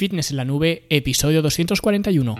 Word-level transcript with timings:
Fitness 0.00 0.30
en 0.30 0.38
la 0.38 0.46
Nube, 0.46 0.84
episodio 0.88 1.42
241. 1.42 2.36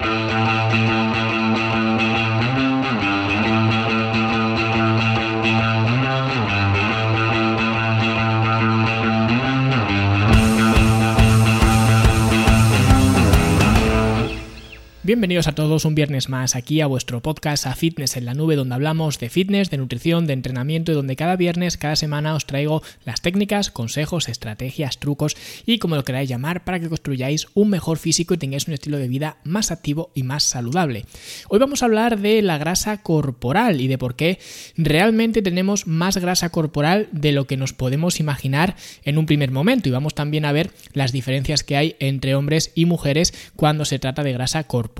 Bienvenidos 15.10 15.48
a 15.48 15.56
todos 15.56 15.84
un 15.86 15.96
viernes 15.96 16.28
más 16.28 16.54
aquí 16.54 16.80
a 16.80 16.86
vuestro 16.86 17.20
podcast 17.20 17.66
a 17.66 17.74
Fitness 17.74 18.16
en 18.16 18.26
la 18.26 18.34
Nube 18.34 18.54
donde 18.54 18.76
hablamos 18.76 19.18
de 19.18 19.28
fitness, 19.28 19.68
de 19.68 19.76
nutrición, 19.76 20.28
de 20.28 20.34
entrenamiento 20.34 20.92
y 20.92 20.94
donde 20.94 21.16
cada 21.16 21.34
viernes, 21.34 21.76
cada 21.76 21.96
semana 21.96 22.36
os 22.36 22.46
traigo 22.46 22.80
las 23.04 23.20
técnicas, 23.20 23.72
consejos, 23.72 24.28
estrategias, 24.28 25.00
trucos 25.00 25.36
y 25.66 25.80
como 25.80 25.96
lo 25.96 26.04
queráis 26.04 26.28
llamar 26.28 26.62
para 26.62 26.78
que 26.78 26.88
construyáis 26.88 27.48
un 27.54 27.70
mejor 27.70 27.98
físico 27.98 28.34
y 28.34 28.36
tengáis 28.36 28.68
un 28.68 28.74
estilo 28.74 28.98
de 28.98 29.08
vida 29.08 29.38
más 29.42 29.72
activo 29.72 30.12
y 30.14 30.22
más 30.22 30.44
saludable. 30.44 31.06
Hoy 31.48 31.58
vamos 31.58 31.82
a 31.82 31.86
hablar 31.86 32.20
de 32.20 32.40
la 32.40 32.58
grasa 32.58 33.02
corporal 33.02 33.80
y 33.80 33.88
de 33.88 33.98
por 33.98 34.14
qué 34.14 34.38
realmente 34.76 35.42
tenemos 35.42 35.88
más 35.88 36.18
grasa 36.18 36.50
corporal 36.50 37.08
de 37.10 37.32
lo 37.32 37.48
que 37.48 37.56
nos 37.56 37.72
podemos 37.72 38.20
imaginar 38.20 38.76
en 39.02 39.18
un 39.18 39.26
primer 39.26 39.50
momento 39.50 39.88
y 39.88 39.92
vamos 39.92 40.14
también 40.14 40.44
a 40.44 40.52
ver 40.52 40.70
las 40.92 41.10
diferencias 41.10 41.64
que 41.64 41.76
hay 41.76 41.96
entre 41.98 42.36
hombres 42.36 42.70
y 42.76 42.84
mujeres 42.84 43.34
cuando 43.56 43.84
se 43.84 43.98
trata 43.98 44.22
de 44.22 44.34
grasa 44.34 44.62
corporal. 44.62 44.99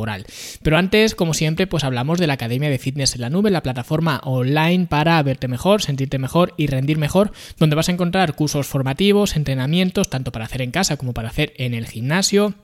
Pero 0.63 0.77
antes, 0.77 1.15
como 1.15 1.35
siempre, 1.35 1.67
pues 1.67 1.85
hablamos 1.85 2.19
de 2.19 2.27
la 2.27 2.35
Academia 2.35 2.71
de 2.71 2.79
Fitness 2.79 3.15
en 3.15 3.21
la 3.21 3.31
Nube, 3.31 3.51
la 3.51 3.63
plataforma 3.63 4.21
online 4.25 4.87
para 4.87 5.23
verte 5.23 5.49
mejor, 5.49 5.83
sentirte 5.83 6.19
mejor 6.19 6.55
y 6.57 6.67
rendir 6.67 6.99
mejor, 6.99 7.33
donde 7.59 7.77
vas 7.77 7.89
a 7.89 7.93
encontrar 7.93 8.35
cursos 8.35 8.67
formativos, 8.67 9.37
entrenamientos, 9.37 10.11
tanto 10.11 10.33
para 10.33 10.45
hacer 10.45 10.63
en 10.63 10.71
casa 10.71 10.97
como 10.97 11.13
para 11.13 11.29
hacer 11.29 11.53
en 11.57 11.75
el 11.75 11.87
gimnasio 11.87 12.55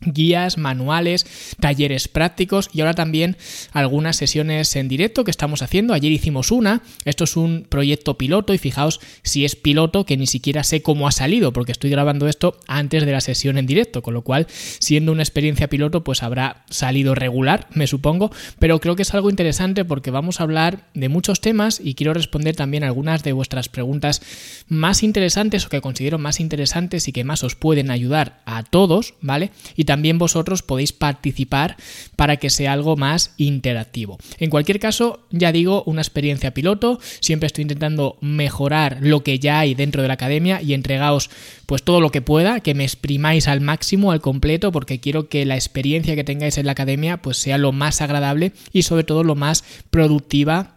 guías, 0.00 0.58
manuales, 0.58 1.26
talleres 1.60 2.08
prácticos 2.08 2.70
y 2.72 2.80
ahora 2.80 2.94
también 2.94 3.36
algunas 3.72 4.16
sesiones 4.16 4.74
en 4.76 4.88
directo 4.88 5.24
que 5.24 5.30
estamos 5.30 5.62
haciendo. 5.62 5.94
Ayer 5.94 6.12
hicimos 6.12 6.50
una, 6.50 6.82
esto 7.04 7.24
es 7.24 7.36
un 7.36 7.66
proyecto 7.68 8.16
piloto 8.16 8.54
y 8.54 8.58
fijaos 8.58 9.00
si 9.22 9.44
es 9.44 9.56
piloto 9.56 10.04
que 10.06 10.16
ni 10.16 10.26
siquiera 10.26 10.64
sé 10.64 10.82
cómo 10.82 11.06
ha 11.06 11.12
salido 11.12 11.52
porque 11.52 11.72
estoy 11.72 11.90
grabando 11.90 12.28
esto 12.28 12.58
antes 12.66 13.04
de 13.04 13.12
la 13.12 13.20
sesión 13.20 13.58
en 13.58 13.66
directo, 13.66 14.02
con 14.02 14.14
lo 14.14 14.22
cual 14.22 14.46
siendo 14.50 15.12
una 15.12 15.22
experiencia 15.22 15.68
piloto 15.68 16.04
pues 16.04 16.22
habrá 16.22 16.64
salido 16.70 17.14
regular, 17.14 17.68
me 17.72 17.86
supongo, 17.86 18.30
pero 18.58 18.80
creo 18.80 18.96
que 18.96 19.02
es 19.02 19.14
algo 19.14 19.30
interesante 19.30 19.84
porque 19.84 20.10
vamos 20.10 20.40
a 20.40 20.44
hablar 20.44 20.88
de 20.94 21.08
muchos 21.08 21.40
temas 21.40 21.80
y 21.82 21.94
quiero 21.94 22.14
responder 22.14 22.56
también 22.56 22.84
algunas 22.84 23.22
de 23.22 23.32
vuestras 23.32 23.68
preguntas 23.68 24.22
más 24.68 25.02
interesantes 25.02 25.66
o 25.66 25.68
que 25.68 25.80
considero 25.80 26.18
más 26.18 26.40
interesantes 26.40 27.08
y 27.08 27.12
que 27.12 27.24
más 27.24 27.44
os 27.44 27.56
pueden 27.56 27.90
ayudar 27.90 28.40
a 28.46 28.62
todos, 28.62 29.14
¿vale? 29.20 29.50
También 29.90 30.18
vosotros 30.18 30.62
podéis 30.62 30.92
participar 30.92 31.76
para 32.14 32.36
que 32.36 32.48
sea 32.48 32.72
algo 32.72 32.94
más 32.94 33.34
interactivo. 33.38 34.18
En 34.38 34.48
cualquier 34.48 34.78
caso, 34.78 35.26
ya 35.32 35.50
digo, 35.50 35.82
una 35.84 36.00
experiencia 36.00 36.54
piloto, 36.54 37.00
siempre 37.18 37.48
estoy 37.48 37.62
intentando 37.62 38.16
mejorar 38.20 38.98
lo 39.00 39.24
que 39.24 39.40
ya 39.40 39.58
hay 39.58 39.74
dentro 39.74 40.00
de 40.02 40.06
la 40.06 40.14
academia 40.14 40.62
y 40.62 40.74
entregaos 40.74 41.28
pues 41.66 41.82
todo 41.82 42.00
lo 42.00 42.12
que 42.12 42.22
pueda, 42.22 42.60
que 42.60 42.76
me 42.76 42.84
exprimáis 42.84 43.48
al 43.48 43.60
máximo, 43.60 44.12
al 44.12 44.20
completo, 44.20 44.70
porque 44.70 45.00
quiero 45.00 45.28
que 45.28 45.44
la 45.44 45.56
experiencia 45.56 46.14
que 46.14 46.22
tengáis 46.22 46.56
en 46.56 46.66
la 46.66 46.72
academia 46.72 47.16
pues 47.16 47.38
sea 47.38 47.58
lo 47.58 47.72
más 47.72 48.00
agradable 48.00 48.52
y 48.72 48.82
sobre 48.82 49.02
todo 49.02 49.24
lo 49.24 49.34
más 49.34 49.64
productiva 49.90 50.76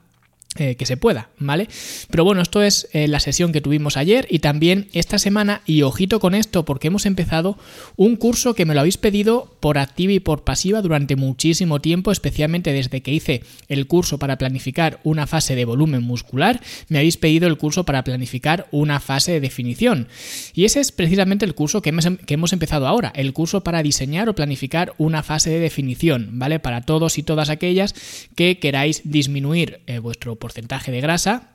eh, 0.56 0.76
que 0.76 0.86
se 0.86 0.98
pueda, 0.98 1.30
¿vale? 1.40 1.68
Pero 2.12 2.24
bueno, 2.24 2.44
esto 2.44 2.62
es 2.62 2.88
eh, 2.94 3.08
la 3.08 3.20
sesión 3.20 3.52
que 3.52 3.62
tuvimos 3.62 3.98
ayer 3.98 4.28
y 4.30 4.38
también 4.38 4.88
esta 4.94 5.18
semana, 5.18 5.62
y 5.66 5.82
ojito 5.82 6.20
con 6.20 6.36
esto, 6.36 6.64
porque 6.64 6.90
hemos 6.90 7.08
empezado 7.08 7.58
un 7.96 8.18
curso 8.18 8.54
que 8.54 8.66
me 8.66 8.76
lo 8.76 8.82
habéis 8.82 8.98
pedido 8.98 9.58
por 9.60 9.80
activa 9.80 10.14
y 10.14 10.20
por 10.20 10.44
pasiva 10.44 10.84
durante 10.84 11.16
muchísimo 11.16 11.82
tiempo, 11.82 12.12
especialmente 12.12 12.72
desde 12.72 13.02
que 13.02 13.12
hice 13.12 13.42
el 13.68 13.88
curso 13.88 14.20
para 14.20 14.38
planificar 14.38 15.00
una 15.04 15.26
fase 15.26 15.56
de 15.56 15.66
volumen 15.66 16.04
muscular, 16.04 16.62
me 16.88 17.00
habéis 17.00 17.18
pedido 17.18 17.48
el 17.48 17.58
curso 17.58 17.84
para 17.84 18.04
planificar 18.04 18.68
una 18.72 19.00
fase 19.00 19.32
de 19.32 19.40
definición. 19.40 20.08
Y 20.54 20.66
ese 20.66 20.82
es 20.82 20.92
precisamente 20.92 21.46
el 21.46 21.56
curso 21.56 21.82
que 21.82 21.90
hemos, 21.90 22.06
em, 22.06 22.18
empezado 22.52 22.88
ahora, 22.88 23.12
el 23.16 23.34
curso 23.34 23.64
para 23.64 23.82
diseñar 23.82 24.30
o 24.30 24.36
planificar 24.36 24.94
una 24.98 25.24
fase 25.24 25.50
de 25.50 25.60
definición, 25.60 26.30
¿vale? 26.34 26.60
Para 26.60 26.82
todos 26.82 27.18
y 27.18 27.24
todas 27.24 27.50
aquellas 27.50 27.96
que 28.36 28.60
queráis 28.60 29.02
disminuir 29.04 29.80
eh, 29.88 30.00
vuestro 30.00 30.36
porcentaje 30.44 30.92
de 30.92 31.00
grasa 31.00 31.53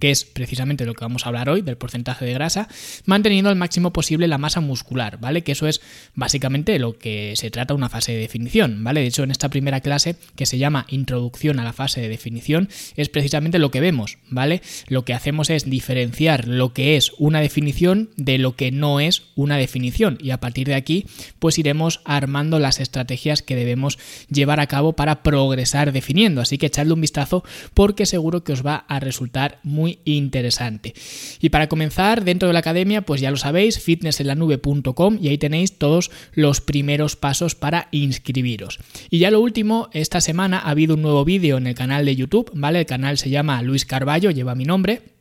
que 0.00 0.10
es 0.10 0.24
precisamente 0.24 0.86
lo 0.86 0.94
que 0.94 1.04
vamos 1.04 1.24
a 1.24 1.28
hablar 1.28 1.48
hoy, 1.48 1.60
del 1.60 1.76
porcentaje 1.76 2.24
de 2.24 2.32
grasa, 2.32 2.68
manteniendo 3.04 3.50
al 3.50 3.56
máximo 3.56 3.92
posible 3.92 4.28
la 4.28 4.38
masa 4.38 4.60
muscular, 4.60 5.18
¿vale? 5.20 5.42
Que 5.42 5.52
eso 5.52 5.66
es 5.66 5.82
básicamente 6.14 6.78
lo 6.78 6.98
que 6.98 7.34
se 7.36 7.50
trata 7.50 7.74
una 7.74 7.90
fase 7.90 8.12
de 8.12 8.18
definición, 8.18 8.82
¿vale? 8.82 9.00
De 9.00 9.08
hecho, 9.08 9.22
en 9.22 9.30
esta 9.30 9.50
primera 9.50 9.80
clase, 9.80 10.16
que 10.36 10.46
se 10.46 10.58
llama 10.58 10.86
Introducción 10.88 11.58
a 11.58 11.64
la 11.64 11.74
fase 11.74 12.00
de 12.00 12.08
definición, 12.08 12.68
es 12.96 13.08
precisamente 13.10 13.58
lo 13.58 13.70
que 13.70 13.80
vemos, 13.80 14.18
¿vale? 14.30 14.62
Lo 14.88 15.04
que 15.04 15.12
hacemos 15.12 15.50
es 15.50 15.68
diferenciar 15.68 16.48
lo 16.48 16.72
que 16.72 16.96
es 16.96 17.12
una 17.18 17.40
definición 17.40 18.10
de 18.16 18.38
lo 18.38 18.56
que 18.56 18.72
no 18.72 19.00
es 19.00 19.24
una 19.34 19.58
definición, 19.58 20.18
y 20.20 20.30
a 20.30 20.40
partir 20.40 20.66
de 20.66 20.74
aquí, 20.74 21.06
pues 21.38 21.58
iremos 21.58 22.00
armando 22.04 22.58
las 22.58 22.80
estrategias 22.80 23.42
que 23.42 23.56
debemos 23.56 23.98
llevar 24.30 24.60
a 24.60 24.66
cabo 24.66 24.94
para 24.94 25.22
progresar 25.22 25.92
definiendo, 25.92 26.40
así 26.40 26.56
que 26.56 26.66
echadle 26.66 26.94
un 26.94 27.00
vistazo 27.02 27.44
porque 27.74 28.06
seguro 28.06 28.44
que 28.44 28.52
os 28.52 28.64
va 28.64 28.84
a 28.88 28.98
resultar 29.00 29.58
muy 29.62 29.73
muy 29.74 29.98
interesante. 30.04 30.94
Y 31.40 31.50
para 31.50 31.68
comenzar, 31.68 32.24
dentro 32.24 32.48
de 32.48 32.54
la 32.54 32.60
academia, 32.60 33.02
pues 33.02 33.20
ya 33.20 33.30
lo 33.30 33.36
sabéis, 33.36 33.80
fitnessenlanube.com 33.80 35.18
y 35.20 35.28
ahí 35.28 35.38
tenéis 35.38 35.76
todos 35.76 36.10
los 36.32 36.60
primeros 36.60 37.16
pasos 37.16 37.54
para 37.54 37.88
inscribiros. 37.90 38.78
Y 39.10 39.18
ya 39.18 39.30
lo 39.30 39.40
último, 39.40 39.88
esta 39.92 40.20
semana 40.20 40.58
ha 40.58 40.70
habido 40.70 40.94
un 40.94 41.02
nuevo 41.02 41.24
vídeo 41.24 41.58
en 41.58 41.66
el 41.66 41.74
canal 41.74 42.04
de 42.06 42.16
YouTube, 42.16 42.50
¿vale? 42.54 42.80
El 42.80 42.86
canal 42.86 43.18
se 43.18 43.30
llama 43.30 43.60
Luis 43.62 43.84
Carballo, 43.84 44.30
lleva 44.30 44.54
mi 44.54 44.64
nombre. 44.64 45.13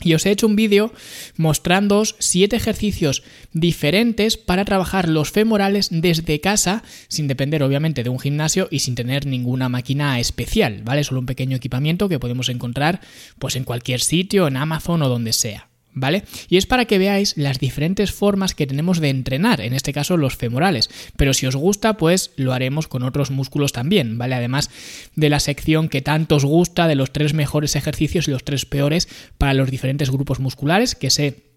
Y 0.00 0.14
os 0.14 0.24
he 0.26 0.30
hecho 0.30 0.46
un 0.46 0.56
vídeo 0.56 0.92
mostrándoos 1.36 2.14
siete 2.18 2.56
ejercicios 2.56 3.22
diferentes 3.52 4.36
para 4.36 4.64
trabajar 4.64 5.08
los 5.08 5.30
femorales 5.30 5.88
desde 5.90 6.40
casa, 6.40 6.84
sin 7.08 7.26
depender 7.26 7.62
obviamente 7.62 8.04
de 8.04 8.10
un 8.10 8.20
gimnasio 8.20 8.68
y 8.70 8.80
sin 8.80 8.94
tener 8.94 9.26
ninguna 9.26 9.68
máquina 9.68 10.20
especial, 10.20 10.82
¿vale? 10.84 11.04
Solo 11.04 11.20
un 11.20 11.26
pequeño 11.26 11.56
equipamiento 11.56 12.08
que 12.08 12.20
podemos 12.20 12.48
encontrar 12.48 13.00
pues 13.38 13.56
en 13.56 13.64
cualquier 13.64 14.00
sitio, 14.00 14.46
en 14.46 14.56
Amazon 14.56 15.02
o 15.02 15.08
donde 15.08 15.32
sea. 15.32 15.68
¿Vale? 16.00 16.24
Y 16.48 16.56
es 16.56 16.66
para 16.66 16.84
que 16.84 16.98
veáis 16.98 17.36
las 17.36 17.58
diferentes 17.58 18.12
formas 18.12 18.54
que 18.54 18.66
tenemos 18.66 19.00
de 19.00 19.10
entrenar, 19.10 19.60
en 19.60 19.72
este 19.72 19.92
caso 19.92 20.16
los 20.16 20.36
femorales, 20.36 20.90
pero 21.16 21.34
si 21.34 21.46
os 21.46 21.56
gusta, 21.56 21.96
pues 21.96 22.32
lo 22.36 22.52
haremos 22.52 22.88
con 22.88 23.02
otros 23.02 23.30
músculos 23.30 23.72
también, 23.72 24.18
¿vale? 24.18 24.34
Además 24.34 24.70
de 25.14 25.28
la 25.28 25.40
sección 25.40 25.88
que 25.88 26.02
tanto 26.02 26.36
os 26.36 26.44
gusta 26.44 26.88
de 26.88 26.94
los 26.94 27.12
tres 27.12 27.34
mejores 27.34 27.76
ejercicios 27.76 28.28
y 28.28 28.30
los 28.30 28.44
tres 28.44 28.66
peores 28.66 29.08
para 29.38 29.54
los 29.54 29.70
diferentes 29.70 30.10
grupos 30.10 30.40
musculares, 30.40 30.94
que 30.94 31.10
sé 31.10 31.47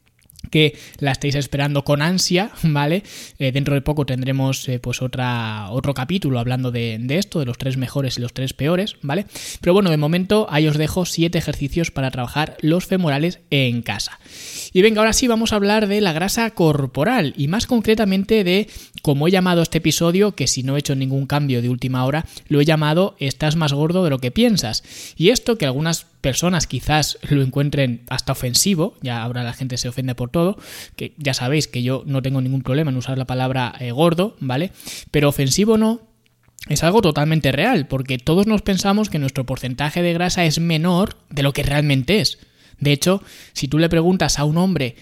que 0.50 0.78
la 1.00 1.12
estáis 1.12 1.36
esperando 1.36 1.84
con 1.84 2.02
ansia, 2.02 2.52
¿vale? 2.64 3.04
Eh, 3.40 3.52
dentro 3.52 3.76
de 3.76 3.82
poco 3.82 4.06
tendremos 4.06 4.68
eh, 4.68 4.80
pues 4.80 5.02
otra, 5.02 5.70
otro 5.70 5.94
capítulo 5.94 6.40
hablando 6.40 6.72
de, 6.72 6.98
de, 7.00 7.18
esto, 7.18 7.40
de 7.40 7.46
los 7.46 7.58
tres 7.58 7.78
mejores 7.78 8.18
y 8.18 8.22
los 8.22 8.34
tres 8.34 8.54
peores, 8.54 8.96
¿vale? 9.02 9.26
Pero 9.62 9.74
bueno, 9.74 9.90
de 9.90 9.98
momento 9.98 10.48
ahí 10.50 10.68
os 10.68 10.78
dejo 10.78 11.06
siete 11.06 11.38
ejercicios 11.38 11.92
para 11.92 12.12
trabajar 12.12 12.58
los 12.62 12.86
femorales 12.86 13.40
en 13.50 13.82
casa. 13.82 14.20
Y 14.74 14.82
venga, 14.82 15.02
ahora 15.02 15.14
sí 15.14 15.28
vamos 15.28 15.54
a 15.54 15.58
hablar 15.58 15.88
de 15.88 16.02
la 16.02 16.14
grasa 16.14 16.50
corporal 16.52 17.34
y 17.38 17.48
más 17.48 17.68
concretamente 17.68 18.44
de, 18.44 18.70
como 19.02 19.28
he 19.28 19.32
llamado 19.32 19.62
este 19.62 19.80
episodio, 19.80 20.34
que 20.34 20.48
si 20.48 20.64
no 20.64 20.76
he 20.76 20.80
hecho 20.80 20.96
ningún 20.96 21.28
cambio 21.28 21.62
de 21.62 21.70
última 21.70 22.06
hora, 22.06 22.26
lo 22.48 22.62
he 22.62 22.66
llamado 22.66 23.16
Estás 23.20 23.56
más 23.56 23.74
gordo 23.74 24.04
de 24.04 24.10
lo 24.10 24.20
que 24.20 24.32
piensas. 24.32 24.84
Y 25.16 25.30
esto 25.30 25.58
que 25.58 25.66
algunas 25.66 26.08
personas 26.22 26.68
quizás 26.68 27.18
lo 27.30 27.42
encuentren 27.42 28.04
hasta 28.10 28.32
ofensivo, 28.32 28.96
ya 29.02 29.22
ahora 29.22 29.44
la 29.44 29.54
gente 29.54 29.78
se 29.78 29.90
ofende 29.90 30.16
por 30.16 30.30
todo, 30.30 30.58
que 30.96 31.14
ya 31.18 31.34
sabéis 31.34 31.68
que 31.68 31.84
yo 31.84 32.04
no 32.06 32.22
tengo 32.22 32.42
ningún 32.42 32.62
problema 32.62 32.92
en 32.92 32.98
usar 32.98 33.18
la 33.18 33.26
palabra 33.26 33.74
eh, 33.80 33.92
gordo, 33.92 34.36
¿vale? 34.40 34.72
Pero 35.12 35.30
ofensivo 35.30 35.78
no, 35.78 36.02
es 36.70 36.84
algo 36.84 37.02
totalmente 37.02 37.52
real, 37.52 37.88
porque 37.88 38.18
todos 38.18 38.48
nos 38.48 38.62
pensamos 38.62 39.10
que 39.10 39.20
nuestro 39.20 39.46
porcentaje 39.46 40.02
de 40.02 40.14
grasa 40.14 40.46
es 40.46 40.60
menor 40.60 41.18
de 41.30 41.44
lo 41.44 41.54
que 41.54 41.64
realmente 41.64 42.22
es. 42.22 42.38
De 42.80 42.92
hecho, 42.92 43.24
si 43.54 43.68
tú 43.68 43.78
le 43.78 43.90
preguntas 43.90 44.40
a 44.40 44.44
un 44.44 44.58
hombre 44.58 44.96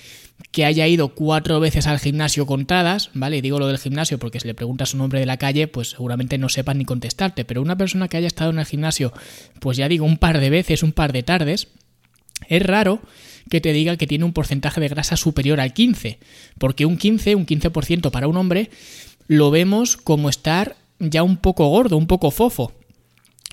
que 0.51 0.65
haya 0.65 0.87
ido 0.87 1.09
cuatro 1.09 1.59
veces 1.59 1.85
al 1.87 1.99
gimnasio 1.99 2.45
contadas, 2.45 3.11
¿vale? 3.13 3.37
Y 3.37 3.41
digo 3.41 3.59
lo 3.59 3.67
del 3.67 3.77
gimnasio 3.77 4.17
porque 4.17 4.39
si 4.39 4.47
le 4.47 4.55
preguntas 4.55 4.93
a 4.93 4.97
un 4.97 5.01
hombre 5.01 5.19
de 5.19 5.25
la 5.25 5.37
calle, 5.37 5.67
pues 5.67 5.91
seguramente 5.91 6.37
no 6.37 6.49
sepan 6.49 6.77
ni 6.77 6.85
contestarte, 6.85 7.45
pero 7.45 7.61
una 7.61 7.77
persona 7.77 8.07
que 8.07 8.17
haya 8.17 8.27
estado 8.27 8.49
en 8.49 8.59
el 8.59 8.65
gimnasio, 8.65 9.13
pues 9.59 9.77
ya 9.77 9.87
digo, 9.87 10.05
un 10.05 10.17
par 10.17 10.39
de 10.39 10.49
veces, 10.49 10.81
un 10.81 10.91
par 10.91 11.13
de 11.13 11.23
tardes, 11.23 11.67
es 12.47 12.63
raro 12.63 13.01
que 13.49 13.61
te 13.61 13.73
diga 13.73 13.97
que 13.97 14.07
tiene 14.07 14.25
un 14.25 14.33
porcentaje 14.33 14.79
de 14.79 14.87
grasa 14.87 15.17
superior 15.17 15.59
al 15.59 15.73
15, 15.73 16.19
porque 16.57 16.85
un 16.85 16.97
15, 16.97 17.35
un 17.35 17.45
15% 17.45 18.11
para 18.11 18.27
un 18.27 18.37
hombre, 18.37 18.69
lo 19.27 19.51
vemos 19.51 19.97
como 19.97 20.29
estar 20.29 20.77
ya 20.99 21.23
un 21.23 21.37
poco 21.37 21.67
gordo, 21.67 21.97
un 21.97 22.07
poco 22.07 22.31
fofo. 22.31 22.73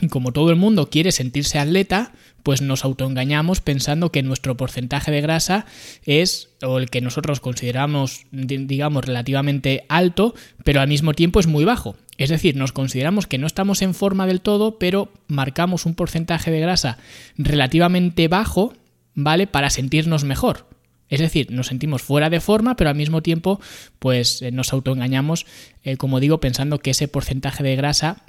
Y 0.00 0.08
como 0.08 0.32
todo 0.32 0.50
el 0.50 0.56
mundo 0.56 0.90
quiere 0.90 1.12
sentirse 1.12 1.58
atleta, 1.58 2.12
pues 2.46 2.62
nos 2.62 2.84
autoengañamos 2.84 3.60
pensando 3.60 4.12
que 4.12 4.22
nuestro 4.22 4.56
porcentaje 4.56 5.10
de 5.10 5.20
grasa 5.20 5.66
es, 6.04 6.50
o 6.62 6.78
el 6.78 6.88
que 6.90 7.00
nosotros 7.00 7.40
consideramos, 7.40 8.24
digamos, 8.30 9.04
relativamente 9.04 9.84
alto, 9.88 10.32
pero 10.62 10.80
al 10.80 10.86
mismo 10.86 11.12
tiempo 11.12 11.40
es 11.40 11.48
muy 11.48 11.64
bajo. 11.64 11.96
Es 12.18 12.30
decir, 12.30 12.54
nos 12.54 12.70
consideramos 12.70 13.26
que 13.26 13.38
no 13.38 13.48
estamos 13.48 13.82
en 13.82 13.94
forma 13.94 14.28
del 14.28 14.42
todo, 14.42 14.78
pero 14.78 15.12
marcamos 15.26 15.86
un 15.86 15.96
porcentaje 15.96 16.52
de 16.52 16.60
grasa 16.60 16.98
relativamente 17.36 18.28
bajo, 18.28 18.74
¿vale? 19.16 19.48
Para 19.48 19.68
sentirnos 19.68 20.22
mejor. 20.22 20.68
Es 21.08 21.18
decir, 21.18 21.50
nos 21.50 21.66
sentimos 21.66 22.02
fuera 22.02 22.30
de 22.30 22.38
forma, 22.38 22.76
pero 22.76 22.90
al 22.90 22.96
mismo 22.96 23.22
tiempo, 23.22 23.60
pues 23.98 24.40
eh, 24.42 24.52
nos 24.52 24.72
autoengañamos, 24.72 25.46
eh, 25.82 25.96
como 25.96 26.20
digo, 26.20 26.38
pensando 26.38 26.78
que 26.78 26.90
ese 26.90 27.08
porcentaje 27.08 27.64
de 27.64 27.74
grasa 27.74 28.22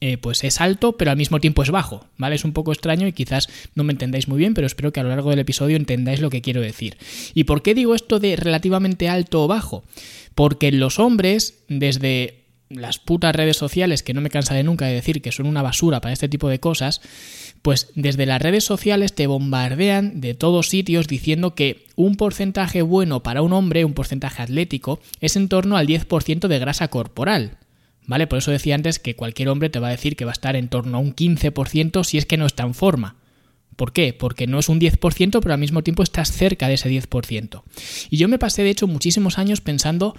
eh, 0.00 0.18
pues 0.18 0.44
es 0.44 0.60
alto, 0.60 0.96
pero 0.96 1.10
al 1.10 1.16
mismo 1.16 1.40
tiempo 1.40 1.62
es 1.62 1.70
bajo, 1.70 2.06
¿vale? 2.16 2.36
Es 2.36 2.44
un 2.44 2.52
poco 2.52 2.72
extraño 2.72 3.06
y 3.06 3.12
quizás 3.12 3.48
no 3.74 3.84
me 3.84 3.92
entendáis 3.92 4.28
muy 4.28 4.38
bien, 4.38 4.54
pero 4.54 4.66
espero 4.66 4.92
que 4.92 5.00
a 5.00 5.02
lo 5.02 5.08
largo 5.08 5.30
del 5.30 5.38
episodio 5.38 5.76
entendáis 5.76 6.20
lo 6.20 6.30
que 6.30 6.42
quiero 6.42 6.60
decir. 6.60 6.96
¿Y 7.34 7.44
por 7.44 7.62
qué 7.62 7.74
digo 7.74 7.94
esto 7.94 8.18
de 8.18 8.36
relativamente 8.36 9.08
alto 9.08 9.44
o 9.44 9.48
bajo? 9.48 9.84
Porque 10.34 10.72
los 10.72 10.98
hombres, 10.98 11.64
desde 11.68 12.44
las 12.70 12.98
putas 12.98 13.34
redes 13.36 13.56
sociales, 13.56 14.02
que 14.02 14.14
no 14.14 14.20
me 14.20 14.30
cansaré 14.30 14.62
nunca 14.62 14.86
de 14.86 14.94
decir 14.94 15.22
que 15.22 15.32
son 15.32 15.46
una 15.46 15.62
basura 15.62 16.00
para 16.00 16.12
este 16.12 16.28
tipo 16.28 16.48
de 16.48 16.60
cosas, 16.60 17.00
pues 17.62 17.90
desde 17.94 18.26
las 18.26 18.42
redes 18.42 18.64
sociales 18.64 19.14
te 19.14 19.26
bombardean 19.26 20.20
de 20.20 20.34
todos 20.34 20.68
sitios 20.68 21.06
diciendo 21.06 21.54
que 21.54 21.86
un 21.96 22.16
porcentaje 22.16 22.82
bueno 22.82 23.22
para 23.22 23.42
un 23.42 23.52
hombre, 23.52 23.84
un 23.84 23.94
porcentaje 23.94 24.42
atlético, 24.42 25.00
es 25.20 25.36
en 25.36 25.48
torno 25.48 25.76
al 25.76 25.86
10% 25.86 26.48
de 26.48 26.58
grasa 26.58 26.88
corporal. 26.88 27.58
¿Vale? 28.06 28.26
Por 28.26 28.38
eso 28.38 28.50
decía 28.50 28.74
antes 28.74 28.98
que 28.98 29.16
cualquier 29.16 29.48
hombre 29.48 29.70
te 29.70 29.80
va 29.80 29.88
a 29.88 29.92
decir 29.92 30.16
que 30.16 30.24
va 30.24 30.30
a 30.30 30.32
estar 30.32 30.56
en 30.56 30.68
torno 30.68 30.98
a 30.98 31.00
un 31.00 31.14
15% 31.14 32.04
si 32.04 32.18
es 32.18 32.26
que 32.26 32.36
no 32.36 32.46
está 32.46 32.64
en 32.64 32.74
forma. 32.74 33.16
¿Por 33.76 33.92
qué? 33.92 34.12
Porque 34.12 34.46
no 34.46 34.58
es 34.58 34.68
un 34.68 34.80
10%, 34.80 35.40
pero 35.40 35.54
al 35.54 35.60
mismo 35.60 35.82
tiempo 35.82 36.02
estás 36.02 36.30
cerca 36.30 36.68
de 36.68 36.74
ese 36.74 36.90
10%. 36.90 37.62
Y 38.10 38.16
yo 38.16 38.28
me 38.28 38.38
pasé, 38.38 38.62
de 38.62 38.70
hecho, 38.70 38.86
muchísimos 38.86 39.38
años 39.38 39.60
pensando 39.60 40.16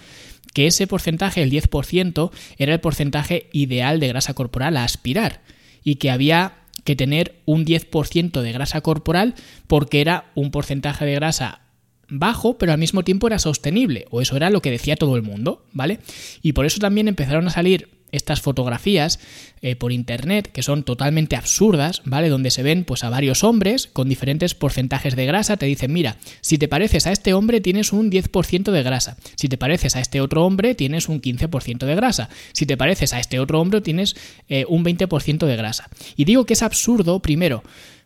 que 0.54 0.68
ese 0.68 0.88
porcentaje, 0.88 1.42
el 1.42 1.52
10%, 1.52 2.32
era 2.58 2.74
el 2.74 2.80
porcentaje 2.80 3.50
ideal 3.54 4.00
de 4.00 4.10
grasa 4.10 4.34
corporal 4.34 4.78
a 4.78 4.84
aspirar 4.84 5.42
y 5.84 5.96
que 5.96 6.12
había 6.12 6.58
que 6.84 6.96
tener 6.96 7.42
un 7.46 7.66
10% 7.66 8.42
de 8.42 8.52
grasa 8.52 8.82
corporal 8.82 9.36
porque 9.68 10.02
era 10.02 10.32
un 10.36 10.52
porcentaje 10.52 11.06
de 11.06 11.16
grasa 11.16 11.62
bajo, 12.10 12.58
pero 12.58 12.72
al 12.72 12.78
mismo 12.78 13.04
tiempo 13.04 13.28
era 13.28 13.40
sostenible, 13.40 14.06
o 14.10 14.22
eso 14.22 14.36
era 14.36 14.50
lo 14.50 14.62
que 14.62 14.72
decía 14.72 14.96
todo 14.96 15.16
el 15.16 15.22
mundo, 15.22 15.66
¿vale? 15.74 16.00
Y 16.42 16.54
por 16.54 16.66
eso 16.66 16.80
también 16.80 17.08
empezaron 17.08 17.48
a 17.48 17.52
salir 17.52 17.90
estas 18.16 18.42
fotografías 18.42 19.20
eh, 19.62 19.76
por 19.76 19.92
internet 19.92 20.50
que 20.52 20.64
son 20.64 20.84
totalmente 20.84 21.36
absurdas, 21.36 22.02
¿vale? 22.06 22.30
Donde 22.30 22.52
se 22.52 22.64
ven 22.64 22.84
pues 22.86 23.04
a 23.04 23.10
varios 23.10 23.44
hombres 23.44 23.88
con 23.88 24.10
diferentes 24.10 24.56
porcentajes 24.56 25.16
de 25.16 25.26
grasa, 25.26 25.58
te 25.58 25.66
dicen, 25.66 25.92
mira, 25.92 26.18
si 26.42 26.58
te 26.58 26.68
pareces 26.68 27.08
a 27.08 27.12
este 27.12 27.34
hombre 27.34 27.62
tienes 27.62 27.92
un 27.92 28.12
10% 28.12 28.72
de 28.72 28.84
grasa, 28.84 29.18
si 29.36 29.50
te 29.50 29.58
pareces 29.58 29.96
a 29.96 30.00
este 30.00 30.22
otro 30.22 30.46
hombre 30.46 30.76
tienes 30.76 31.10
un 31.10 31.22
15% 31.22 31.86
de 31.86 31.96
grasa, 31.96 32.30
si 32.54 32.66
te 32.66 32.78
pareces 32.78 33.14
a 33.14 33.20
este 33.20 33.40
otro 33.40 33.60
hombre 33.60 33.82
tienes 33.82 34.16
eh, 34.48 34.66
un 34.70 34.86
20% 34.86 35.46
de 35.46 35.56
grasa. 35.56 35.90
Y 36.16 36.26
digo 36.26 36.46
que 36.46 36.54
es 36.54 36.62
absurdo, 36.62 37.20
primero, 37.22 37.64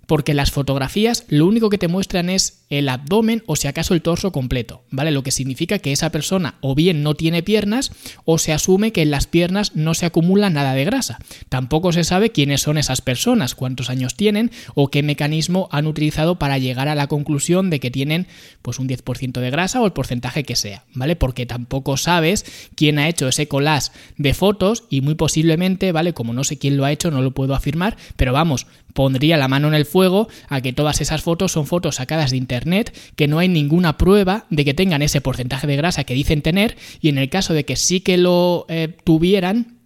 porque 0.10 0.34
las 0.34 0.50
fotografías 0.50 1.24
lo 1.28 1.46
único 1.46 1.70
que 1.70 1.78
te 1.78 1.88
muestran 1.88 2.32
es 2.32 2.64
el 2.72 2.90
abdomen 2.90 3.44
o 3.46 3.56
si 3.56 3.68
acaso 3.68 3.94
el 3.94 4.02
torso 4.02 4.32
completo, 4.32 4.82
¿vale? 4.90 5.12
Lo 5.12 5.22
que 5.22 5.30
significa 5.30 5.78
que 5.78 5.92
esa 5.92 6.12
persona 6.12 6.56
o 6.62 6.74
bien 6.74 7.04
no 7.04 7.14
tiene 7.14 7.44
piernas 7.44 7.92
o 8.26 8.40
se 8.40 8.52
asume 8.52 8.92
que 8.92 9.04
en 9.04 9.12
las 9.12 9.28
piernas 9.28 9.76
no 9.76 9.94
se 9.94 10.08
acumula 10.08 10.50
nada 10.50 10.74
de 10.74 10.84
grasa. 10.84 11.20
Tampoco 11.48 11.92
se 11.92 12.04
sabe 12.04 12.32
quiénes 12.32 12.62
son 12.62 12.80
esas 12.80 13.02
personas, 13.02 13.54
cuántos 13.54 13.92
años 13.92 14.16
tienen 14.16 14.50
o 14.74 14.88
qué 14.90 15.04
mecanismo 15.04 15.70
han 15.72 15.86
utilizado 15.86 16.40
para 16.40 16.58
llegar 16.58 16.88
a 16.88 16.96
la 16.96 17.06
conclusión 17.06 17.70
de 17.70 17.80
que 17.80 17.92
tienen 17.92 18.26
pues 18.64 18.80
un 18.80 18.90
10% 18.90 19.40
de 19.40 19.52
grasa 19.52 19.80
o 19.80 19.86
el 19.86 19.94
porcentaje 19.94 20.42
que 20.44 20.56
sea, 20.56 20.86
¿vale? 20.96 21.18
Porque 21.18 21.46
tampoco 21.46 21.98
sabes 21.98 22.46
quién 22.74 22.98
ha 22.98 23.10
hecho 23.10 23.28
ese 23.28 23.48
collage 23.48 23.92
de 24.18 24.34
fotos 24.34 24.86
y 24.90 25.02
muy 25.02 25.14
posiblemente, 25.14 25.92
¿vale? 25.92 26.14
Como 26.14 26.34
no 26.34 26.44
sé 26.44 26.58
quién 26.58 26.78
lo 26.78 26.86
ha 26.86 26.92
hecho, 26.92 27.12
no 27.12 27.22
lo 27.22 27.30
puedo 27.30 27.54
afirmar, 27.54 27.96
pero 28.16 28.34
vamos, 28.34 28.66
pondría 28.94 29.38
la 29.38 29.48
mano 29.48 29.68
en 29.68 29.74
el 29.74 29.86
fuego 29.86 30.28
a 30.48 30.62
que 30.62 30.74
todas 30.74 31.02
esas 31.02 31.22
fotos 31.22 31.52
son 31.52 31.66
fotos 31.66 31.96
sacadas 31.96 32.32
de 32.32 32.38
internet, 32.38 32.96
que 33.16 33.28
no 33.28 33.40
hay 33.40 33.48
ninguna 33.48 33.98
prueba 33.98 34.46
de 34.50 34.66
que 34.66 34.74
tengan 34.74 35.02
ese 35.02 35.22
porcentaje 35.22 35.68
de 35.68 35.76
grasa 35.76 36.04
que 36.04 36.14
dicen 36.14 36.42
tener, 36.42 36.78
y 37.02 37.10
en 37.10 37.18
el 37.18 37.30
caso 37.30 37.54
de 37.54 37.66
que 37.66 37.76
sí 37.76 38.02
que 38.02 38.18
lo 38.18 38.66
eh, 38.70 38.96
tuvieran, 39.04 39.80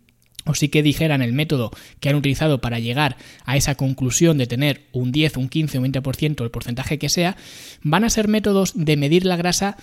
o 0.46 0.56
sí 0.56 0.70
que 0.70 0.84
dijeran 0.84 1.22
el 1.22 1.34
método 1.34 1.72
que 2.00 2.10
han 2.10 2.16
utilizado 2.16 2.60
para 2.60 2.80
llegar 2.80 3.18
a 3.46 3.56
esa 3.56 3.76
conclusión 3.76 4.38
de 4.38 4.48
tener 4.48 4.88
un 4.92 5.12
10, 5.12 5.38
un 5.38 5.50
15, 5.50 5.80
un 5.80 5.86
20%, 5.86 6.44
el 6.44 6.52
porcentaje 6.52 7.00
que 7.00 7.10
sea, 7.10 7.38
van 7.82 8.04
a 8.04 8.10
ser 8.10 8.28
métodos 8.28 8.74
de 8.76 8.98
medir 8.98 9.26
la 9.26 9.38
grasa 9.38 9.78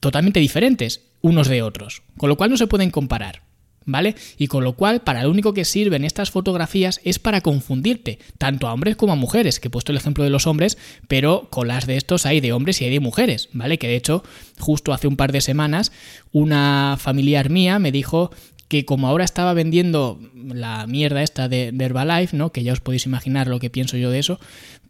totalmente 0.00 0.40
diferentes 0.40 1.06
unos 1.20 1.48
de 1.48 1.62
otros, 1.62 2.02
con 2.16 2.28
lo 2.28 2.36
cual 2.36 2.50
no 2.50 2.56
se 2.56 2.66
pueden 2.66 2.90
comparar. 2.90 3.47
¿Vale? 3.88 4.14
Y 4.36 4.46
con 4.46 4.62
lo 4.62 4.74
cual, 4.74 5.00
para 5.00 5.24
lo 5.24 5.30
único 5.30 5.54
que 5.54 5.64
sirven 5.64 6.04
estas 6.04 6.30
fotografías 6.30 7.00
es 7.04 7.18
para 7.18 7.40
confundirte, 7.40 8.18
tanto 8.36 8.68
a 8.68 8.72
hombres 8.72 8.96
como 8.96 9.14
a 9.14 9.16
mujeres, 9.16 9.58
que 9.58 9.68
he 9.68 9.70
puesto 9.70 9.90
el 9.90 9.98
ejemplo 9.98 10.22
de 10.22 10.30
los 10.30 10.46
hombres, 10.46 10.78
pero 11.08 11.48
con 11.50 11.66
las 11.66 11.86
de 11.86 11.96
estos 11.96 12.26
hay 12.26 12.40
de 12.40 12.52
hombres 12.52 12.80
y 12.80 12.84
hay 12.84 12.90
de 12.90 13.00
mujeres, 13.00 13.48
¿vale? 13.52 13.78
Que 13.78 13.88
de 13.88 13.96
hecho, 13.96 14.22
justo 14.60 14.92
hace 14.92 15.08
un 15.08 15.16
par 15.16 15.32
de 15.32 15.40
semanas, 15.40 15.90
una 16.30 16.96
familiar 17.00 17.50
mía 17.50 17.78
me 17.78 17.90
dijo 17.90 18.30
que 18.68 18.84
como 18.84 19.08
ahora 19.08 19.24
estaba 19.24 19.54
vendiendo 19.54 20.20
la 20.34 20.86
mierda 20.86 21.22
esta 21.22 21.48
de, 21.48 21.72
de 21.72 21.84
Herbalife, 21.84 22.36
¿no? 22.36 22.52
Que 22.52 22.62
ya 22.62 22.74
os 22.74 22.80
podéis 22.80 23.06
imaginar 23.06 23.48
lo 23.48 23.58
que 23.58 23.70
pienso 23.70 23.96
yo 23.96 24.10
de 24.10 24.18
eso, 24.18 24.38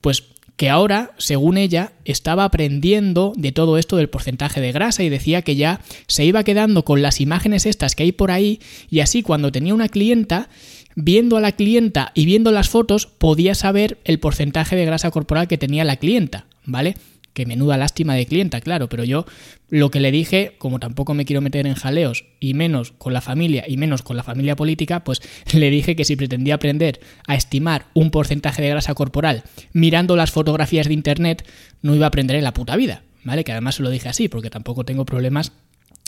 pues 0.00 0.25
que 0.59 0.69
ahora, 0.69 1.13
según 1.19 1.57
ella, 1.57 1.93
estaba 2.05 2.43
aprendiendo 2.43 3.33
de 3.37 3.53
todo 3.53 3.79
esto 3.79 3.97
del 3.97 4.09
porcentaje 4.09 4.61
de 4.61 4.73
grasa 4.73 5.05
y 5.05 5.09
decía 5.09 5.43
que 5.43 5.55
ya 5.55 5.81
se 6.09 6.25
iba 6.25 6.43
quedando 6.43 6.85
con 6.85 7.01
las 7.01 7.21
imágenes 7.21 7.65
estas 7.65 7.95
que 7.95 8.03
hay 8.03 8.11
por 8.11 8.33
ahí 8.33 8.59
y 8.91 8.99
así 8.99 9.23
cuando 9.23 9.53
tenía 9.53 9.73
una 9.73 9.89
clienta, 9.89 10.49
viendo 10.97 11.37
a 11.37 11.41
la 11.41 11.53
clienta 11.53 12.11
y 12.13 12.27
viendo 12.27 12.51
las 12.51 12.69
fotos, 12.69 13.07
podía 13.07 13.55
saber 13.55 13.99
el 14.05 14.19
porcentaje 14.19 14.75
de 14.75 14.85
grasa 14.85 15.13
corporal 15.13 15.47
que 15.47 15.59
tenía 15.59 15.85
la 15.85 15.95
clienta, 15.95 16.47
¿vale? 16.65 16.97
Que 17.33 17.47
menuda 17.47 17.77
lástima 17.77 18.15
de 18.15 18.27
clienta, 18.27 18.61
claro, 18.61 18.89
pero 18.89 19.05
yo 19.05 19.25
lo 19.69 19.91
que 19.91 20.01
le 20.01 20.11
dije, 20.11 20.57
como 20.59 20.81
tampoco 20.81 21.15
me 21.15 21.25
quiero 21.25 21.41
meter 21.41 21.67
en 21.67 21.75
jaleos, 21.75 22.25
y 22.41 22.55
menos 22.55 22.93
con 22.93 23.13
la 23.13 23.21
familia, 23.21 23.65
y 23.69 23.77
menos 23.77 24.03
con 24.03 24.17
la 24.17 24.23
familia 24.23 24.57
política, 24.57 25.05
pues 25.05 25.23
le 25.53 25.71
dije 25.71 25.97
que 25.97 26.05
si 26.05 26.17
pretendía 26.17 26.55
aprender 26.55 27.01
a 27.27 27.35
estimar 27.35 27.87
un 27.95 28.11
porcentaje 28.11 28.63
de 28.63 28.71
grasa 28.71 28.95
corporal 28.95 29.45
mirando 29.73 30.17
las 30.17 30.31
fotografías 30.31 30.89
de 30.89 30.95
internet, 30.95 31.47
no 31.83 31.95
iba 31.95 32.07
a 32.07 32.09
aprender 32.09 32.37
en 32.37 32.45
la 32.45 32.55
puta 32.55 32.77
vida, 32.77 33.03
¿vale? 33.25 33.45
Que 33.45 33.53
además 33.53 33.77
se 33.77 33.83
lo 33.83 33.91
dije 33.91 34.09
así, 34.09 34.29
porque 34.29 34.51
tampoco 34.51 34.85
tengo 34.85 35.05
problemas 35.05 35.53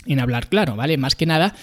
en 0.05 0.19
hablar 0.19 0.47
claro, 0.47 0.75
¿vale? 0.75 0.97
Más 0.97 1.15
que 1.15 1.25
nada, 1.25 1.55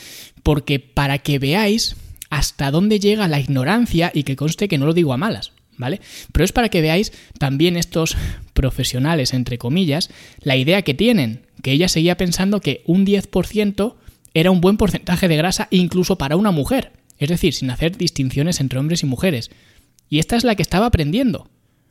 porque 0.43 0.79
para 0.79 1.19
que 1.19 1.39
veáis 1.39 1.97
hasta 2.31 2.71
dónde 2.71 3.01
llega 3.01 3.29
la 3.29 3.41
ignorancia 3.41 4.11
y 4.15 4.23
que 4.23 4.37
conste 4.37 4.69
que 4.69 4.79
no 4.79 4.87
lo 4.87 4.95
digo 4.95 5.13
a 5.13 5.17
malas, 5.17 5.53
¿vale? 5.79 6.01
Pero 6.33 6.45
es 6.45 6.53
para 6.53 6.69
que 6.69 6.83
veáis 6.83 7.13
también 7.39 7.77
estos 7.77 8.17
profesionales, 8.53 9.33
entre 9.33 9.57
comillas, 9.57 10.11
la 10.43 10.57
idea 10.57 10.83
que 10.83 10.95
tienen, 10.95 11.47
que 11.63 11.73
ella 11.73 11.89
seguía 11.89 12.17
pensando 12.17 12.61
que 12.61 12.83
un 12.87 13.07
10% 13.07 13.95
era 14.35 14.51
un 14.51 14.61
buen 14.61 14.77
porcentaje 14.77 15.29
de 15.29 15.37
grasa 15.37 15.69
incluso 15.71 16.19
para 16.19 16.37
una 16.37 16.51
mujer, 16.51 16.93
es 17.19 17.29
decir, 17.29 17.55
sin 17.55 17.71
hacer 17.71 17.97
distinciones 17.97 18.61
entre 18.61 18.79
hombres 18.79 19.03
y 19.03 19.07
mujeres. 19.07 19.51
Y 20.11 20.19
esta 20.19 20.37
es 20.37 20.45
la 20.45 20.55
que 20.55 20.63
estaba 20.63 20.87
aprendiendo, 20.87 21.49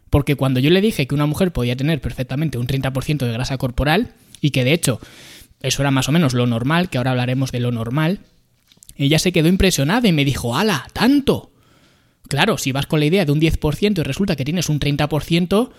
porque 0.10 0.36
cuando 0.36 0.60
yo 0.60 0.70
le 0.70 0.82
dije 0.82 1.08
que 1.08 1.16
una 1.16 1.26
mujer 1.26 1.52
podía 1.52 1.76
tener 1.76 2.02
perfectamente 2.02 2.58
un 2.58 2.68
30% 2.68 3.26
de 3.26 3.32
grasa 3.32 3.58
corporal, 3.58 4.14
y 4.40 4.52
que 4.52 4.64
de 4.64 4.74
hecho 4.74 5.00
eso 5.62 5.82
era 5.82 5.92
más 5.92 6.08
o 6.10 6.12
menos 6.12 6.34
lo 6.34 6.46
normal, 6.46 6.90
que 6.90 6.98
ahora 6.98 7.12
hablaremos 7.12 7.52
de 7.52 7.60
lo 7.60 7.72
normal, 7.72 8.20
ella 8.96 9.20
se 9.20 9.32
quedó 9.32 9.48
impresionada 9.48 10.08
y 10.08 10.12
me 10.12 10.26
dijo, 10.26 10.56
¡Hala! 10.56 10.88
¡Tanto! 10.94 11.52
Claro, 12.28 12.58
si 12.58 12.72
vas 12.72 12.88
con 12.88 13.00
la 13.00 13.06
idea 13.06 13.26
de 13.26 13.32
un 13.32 13.40
10% 13.40 14.00
y 14.00 14.04
resulta 14.04 14.36
que 14.36 14.46
tienes 14.46 14.70
un 14.70 14.80
30%, 14.80 15.70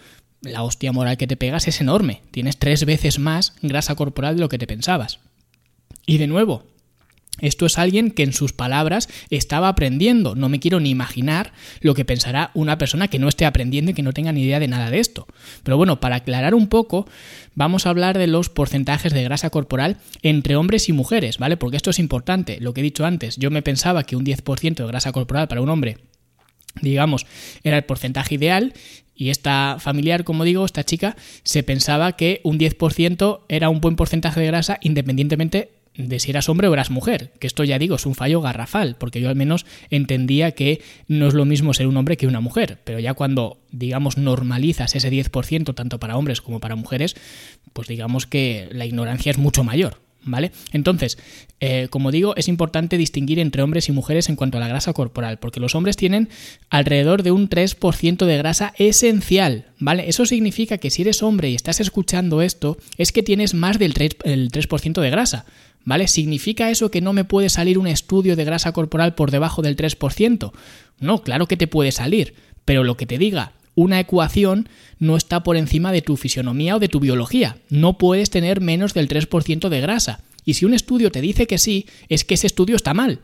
la 0.43 0.63
hostia 0.63 0.93
moral 0.93 1.17
que 1.17 1.27
te 1.27 1.37
pegas 1.37 1.69
es 1.69 1.81
enorme. 1.81 2.23
Tienes 2.31 2.59
tres 2.59 2.85
veces 2.85 3.19
más 3.19 3.55
grasa 3.63 3.95
corporal 3.95 4.37
de 4.37 4.41
lo 4.41 4.49
que 4.49 4.59
te 4.59 4.67
pensabas. 4.67 5.19
Y 6.07 6.19
de 6.19 6.27
nuevo, 6.27 6.65
esto 7.41 7.67
es 7.67 7.79
alguien 7.79 8.11
que 8.11 8.23
en 8.23 8.33
sus 8.33 8.53
palabras 8.53 9.09
estaba 9.31 9.69
aprendiendo. 9.69 10.35
No 10.35 10.49
me 10.49 10.59
quiero 10.59 10.81
ni 10.81 10.91
imaginar 10.91 11.53
lo 11.81 11.95
que 11.95 12.05
pensará 12.05 12.51
una 12.55 12.79
persona 12.79 13.09
que 13.09 13.19
no 13.19 13.29
esté 13.29 13.47
aprendiendo 13.47 13.91
y 13.91 13.95
que 13.95 14.03
no 14.03 14.13
tenga 14.13 14.33
ni 14.33 14.43
idea 14.43 14.59
de 14.59 14.69
nada 14.69 14.91
de 14.91 15.01
esto. 15.01 15.27
Pero 15.63 15.77
bueno, 15.77 16.01
para 16.01 16.17
aclarar 16.17 16.55
un 16.55 16.69
poco, 16.69 17.07
vamos 17.55 17.87
a 17.87 17.91
hablar 17.91 18.19
de 18.19 18.27
los 18.27 18.49
porcentajes 18.49 19.13
de 19.13 19.23
grasa 19.23 19.51
corporal 19.51 19.99
entre 20.23 20.57
hombres 20.57 20.89
y 20.89 20.93
mujeres, 20.93 21.39
¿vale? 21.39 21.57
Porque 21.57 21.77
esto 21.77 21.91
es 21.91 21.99
importante. 21.99 22.59
Lo 22.61 22.75
que 22.75 22.81
he 22.81 22.85
dicho 22.85 23.05
antes, 23.05 23.37
yo 23.37 23.51
me 23.51 23.63
pensaba 23.63 24.05
que 24.05 24.17
un 24.17 24.25
10% 24.25 24.75
de 24.75 24.87
grasa 24.87 25.13
corporal 25.13 25.47
para 25.47 25.61
un 25.61 25.69
hombre 25.69 25.99
digamos, 26.81 27.27
era 27.65 27.77
el 27.77 27.85
porcentaje 27.85 28.35
ideal 28.35 28.75
y 29.15 29.31
esta 29.31 29.79
familiar, 29.81 30.25
como 30.25 30.45
digo, 30.45 30.65
esta 30.65 30.85
chica, 30.85 31.17
se 31.43 31.63
pensaba 31.63 32.13
que 32.13 32.41
un 32.45 32.59
10% 32.59 33.41
era 33.49 33.69
un 33.69 33.81
buen 33.81 33.97
porcentaje 33.97 34.41
de 34.41 34.47
grasa 34.47 34.79
independientemente 34.81 35.71
de 35.99 36.21
si 36.21 36.31
eras 36.31 36.49
hombre 36.49 36.69
o 36.69 36.73
eras 36.73 36.91
mujer, 36.91 37.33
que 37.41 37.49
esto 37.49 37.65
ya 37.65 37.79
digo, 37.79 37.97
es 37.97 38.07
un 38.07 38.15
fallo 38.15 38.41
garrafal, 38.41 38.95
porque 38.97 39.21
yo 39.21 39.29
al 39.29 39.35
menos 39.35 39.67
entendía 39.91 40.53
que 40.53 40.81
no 41.09 41.27
es 41.27 41.35
lo 41.35 41.45
mismo 41.45 41.75
ser 41.75 41.89
un 41.89 41.97
hombre 41.97 42.17
que 42.17 42.29
una 42.29 42.41
mujer, 42.41 42.79
pero 42.85 43.01
ya 43.01 43.15
cuando, 43.15 43.59
digamos, 43.73 44.17
normalizas 44.17 44.95
ese 44.95 45.11
10% 45.11 45.75
tanto 45.75 45.99
para 45.99 46.17
hombres 46.17 46.41
como 46.41 46.61
para 46.61 46.77
mujeres, 46.77 47.17
pues 47.73 47.89
digamos 47.89 48.27
que 48.27 48.69
la 48.71 48.87
ignorancia 48.87 49.31
es 49.31 49.39
mucho 49.39 49.65
mayor. 49.65 49.99
¿Vale? 50.29 50.53
Entonces, 50.73 51.17
eh, 51.59 51.89
como 51.89 52.11
digo, 52.11 52.37
es 52.37 52.49
importante 52.49 52.99
distinguir 52.99 53.39
entre 53.39 53.63
hombres 53.63 53.89
y 53.89 53.93
mujeres 53.93 54.29
en 54.29 54.37
cuanto 54.37 54.59
a 54.59 54.61
la 54.61 54.69
grasa 54.69 54.93
corporal, 54.93 55.39
porque 55.39 55.59
los 55.59 55.75
hombres 55.75 55.97
tienen 55.97 56.29
alrededor 56.69 57.23
de 57.23 57.31
un 57.31 57.49
3% 57.49 58.27
de 58.27 58.37
grasa 58.37 58.75
esencial, 58.77 59.67
¿vale? 59.79 60.09
Eso 60.09 60.27
significa 60.27 60.77
que 60.77 60.91
si 60.91 61.03
eres 61.03 61.23
hombre 61.23 61.49
y 61.49 61.55
estás 61.55 61.81
escuchando 61.81 62.43
esto, 62.43 62.77
es 62.99 63.11
que 63.11 63.23
tienes 63.23 63.55
más 63.55 63.79
del 63.79 63.95
3%, 63.95 64.17
el 64.25 64.51
3 64.53 64.69
de 64.95 65.11
grasa. 65.11 65.47
¿Vale? 65.85 66.07
¿Significa 66.07 66.71
eso 66.71 66.91
que 66.91 67.01
no 67.01 67.15
me 67.15 67.25
puede 67.25 67.49
salir 67.49 67.79
un 67.79 67.87
estudio 67.87 68.37
de 68.37 68.45
grasa 68.45 68.73
corporal 68.73 69.15
por 69.15 69.31
debajo 69.31 69.63
del 69.63 69.75
3%? 69.75 70.53
No, 71.01 71.23
claro 71.23 71.47
que 71.47 71.57
te 71.57 71.67
puede 71.67 71.93
salir, 71.93 72.35
pero 72.67 72.85
lo 72.85 72.99
que 72.99 73.07
te 73.07 73.17
diga 73.17 73.53
una 73.79 74.01
ecuación 74.01 74.69
no 74.99 75.17
está 75.17 75.45
por 75.45 75.57
encima 75.57 75.93
de 75.93 76.03
tu 76.03 76.17
fisionomía 76.17 76.75
o 76.75 76.81
de 76.81 76.89
tu 76.89 76.99
biología. 76.99 77.59
No 77.71 77.97
puedes 77.97 78.29
tener 78.29 78.61
menos 78.61 78.93
del 78.93 79.09
3% 79.09 79.69
de 79.69 79.81
grasa. 79.81 80.25
Y 80.45 80.55
si 80.55 80.65
un 80.65 80.75
estudio 80.75 81.13
te 81.13 81.21
dice 81.21 81.47
que 81.47 81.59
sí, 81.59 81.87
es 82.09 82.25
que 82.25 82.35
ese 82.35 82.49
estudio 82.49 82.75
está 82.75 82.93
mal. 82.93 83.21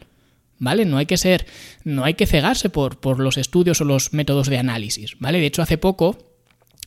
¿Vale? 0.61 0.85
No 0.85 0.99
hay 0.99 1.07
que 1.07 1.17
ser, 1.17 1.47
no 1.83 2.05
hay 2.05 2.15
que 2.15 2.27
cegarse 2.27 2.71
por, 2.71 3.01
por 3.01 3.19
los 3.19 3.37
estudios 3.37 3.81
o 3.81 3.85
los 3.85 4.13
métodos 4.13 4.49
de 4.49 4.59
análisis, 4.59 5.17
¿vale? 5.19 5.41
De 5.41 5.47
hecho, 5.47 5.61
hace 5.61 5.77
poco 5.77 6.34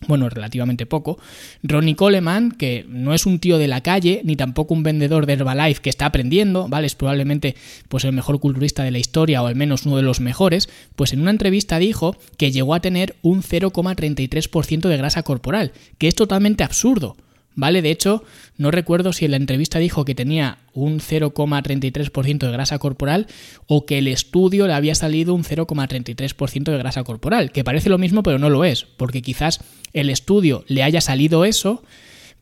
bueno, 0.06 0.30
relativamente 0.30 0.86
poco, 0.86 1.18
Ronnie 1.64 1.96
Coleman, 1.96 2.52
que 2.52 2.86
no 2.88 3.14
es 3.14 3.26
un 3.26 3.40
tío 3.40 3.58
de 3.58 3.68
la 3.68 3.82
calle, 3.82 4.22
ni 4.24 4.36
tampoco 4.36 4.74
un 4.74 4.84
vendedor 4.84 5.26
de 5.26 5.34
Herbalife 5.34 5.82
que 5.82 5.90
está 5.90 6.06
aprendiendo, 6.06 6.68
¿vale? 6.68 6.86
Es 6.86 6.96
probablemente 6.96 7.56
pues, 7.90 8.04
el 8.04 8.14
mejor 8.14 8.40
culturista 8.40 8.84
de 8.84 8.92
la 8.92 9.00
historia, 9.00 9.42
o 9.42 9.48
al 9.48 9.56
menos 9.56 9.86
uno 9.86 9.98
de 9.98 10.04
los 10.04 10.20
mejores, 10.20 10.70
pues 10.96 11.14
en 11.14 11.22
una 11.22 11.32
entrevista 11.32 11.80
dijo 11.80 12.16
que 12.38 12.52
llegó 12.52 12.76
a 12.76 12.80
tener 12.80 13.16
un 13.24 13.42
0,33% 13.42 14.88
de 14.88 14.98
grasa 14.98 15.24
corporal, 15.24 15.72
que 15.98 16.08
es 16.08 16.16
totalmente 16.16 16.64
absurdo. 16.64 17.18
¿Vale? 17.58 17.82
De 17.82 17.92
hecho, 17.92 18.24
no 18.56 18.72
recuerdo 18.72 19.12
si 19.12 19.26
en 19.26 19.32
la 19.32 19.38
entrevista 19.38 19.80
dijo 19.80 20.06
que 20.06 20.16
tenía 20.16 20.60
un 20.74 21.00
0,33% 21.00 22.38
de 22.38 22.52
grasa 22.52 22.78
corporal 22.78 23.28
o 23.66 23.86
que 23.86 23.98
el 23.98 24.08
estudio 24.08 24.68
le 24.68 24.74
había 24.74 24.96
salido 24.96 25.34
un 25.34 25.44
0,33% 25.44 26.72
de 26.72 26.78
grasa 26.78 27.04
corporal, 27.04 27.52
que 27.52 27.66
parece 27.66 27.90
lo 27.90 27.98
mismo 27.98 28.24
pero 28.24 28.40
no 28.40 28.50
lo 28.50 28.64
es, 28.64 28.86
porque 28.86 29.22
quizás 29.22 29.60
el 29.92 30.10
estudio 30.10 30.64
le 30.68 30.84
haya 30.84 31.02
salido 31.02 31.46
eso, 31.46 31.84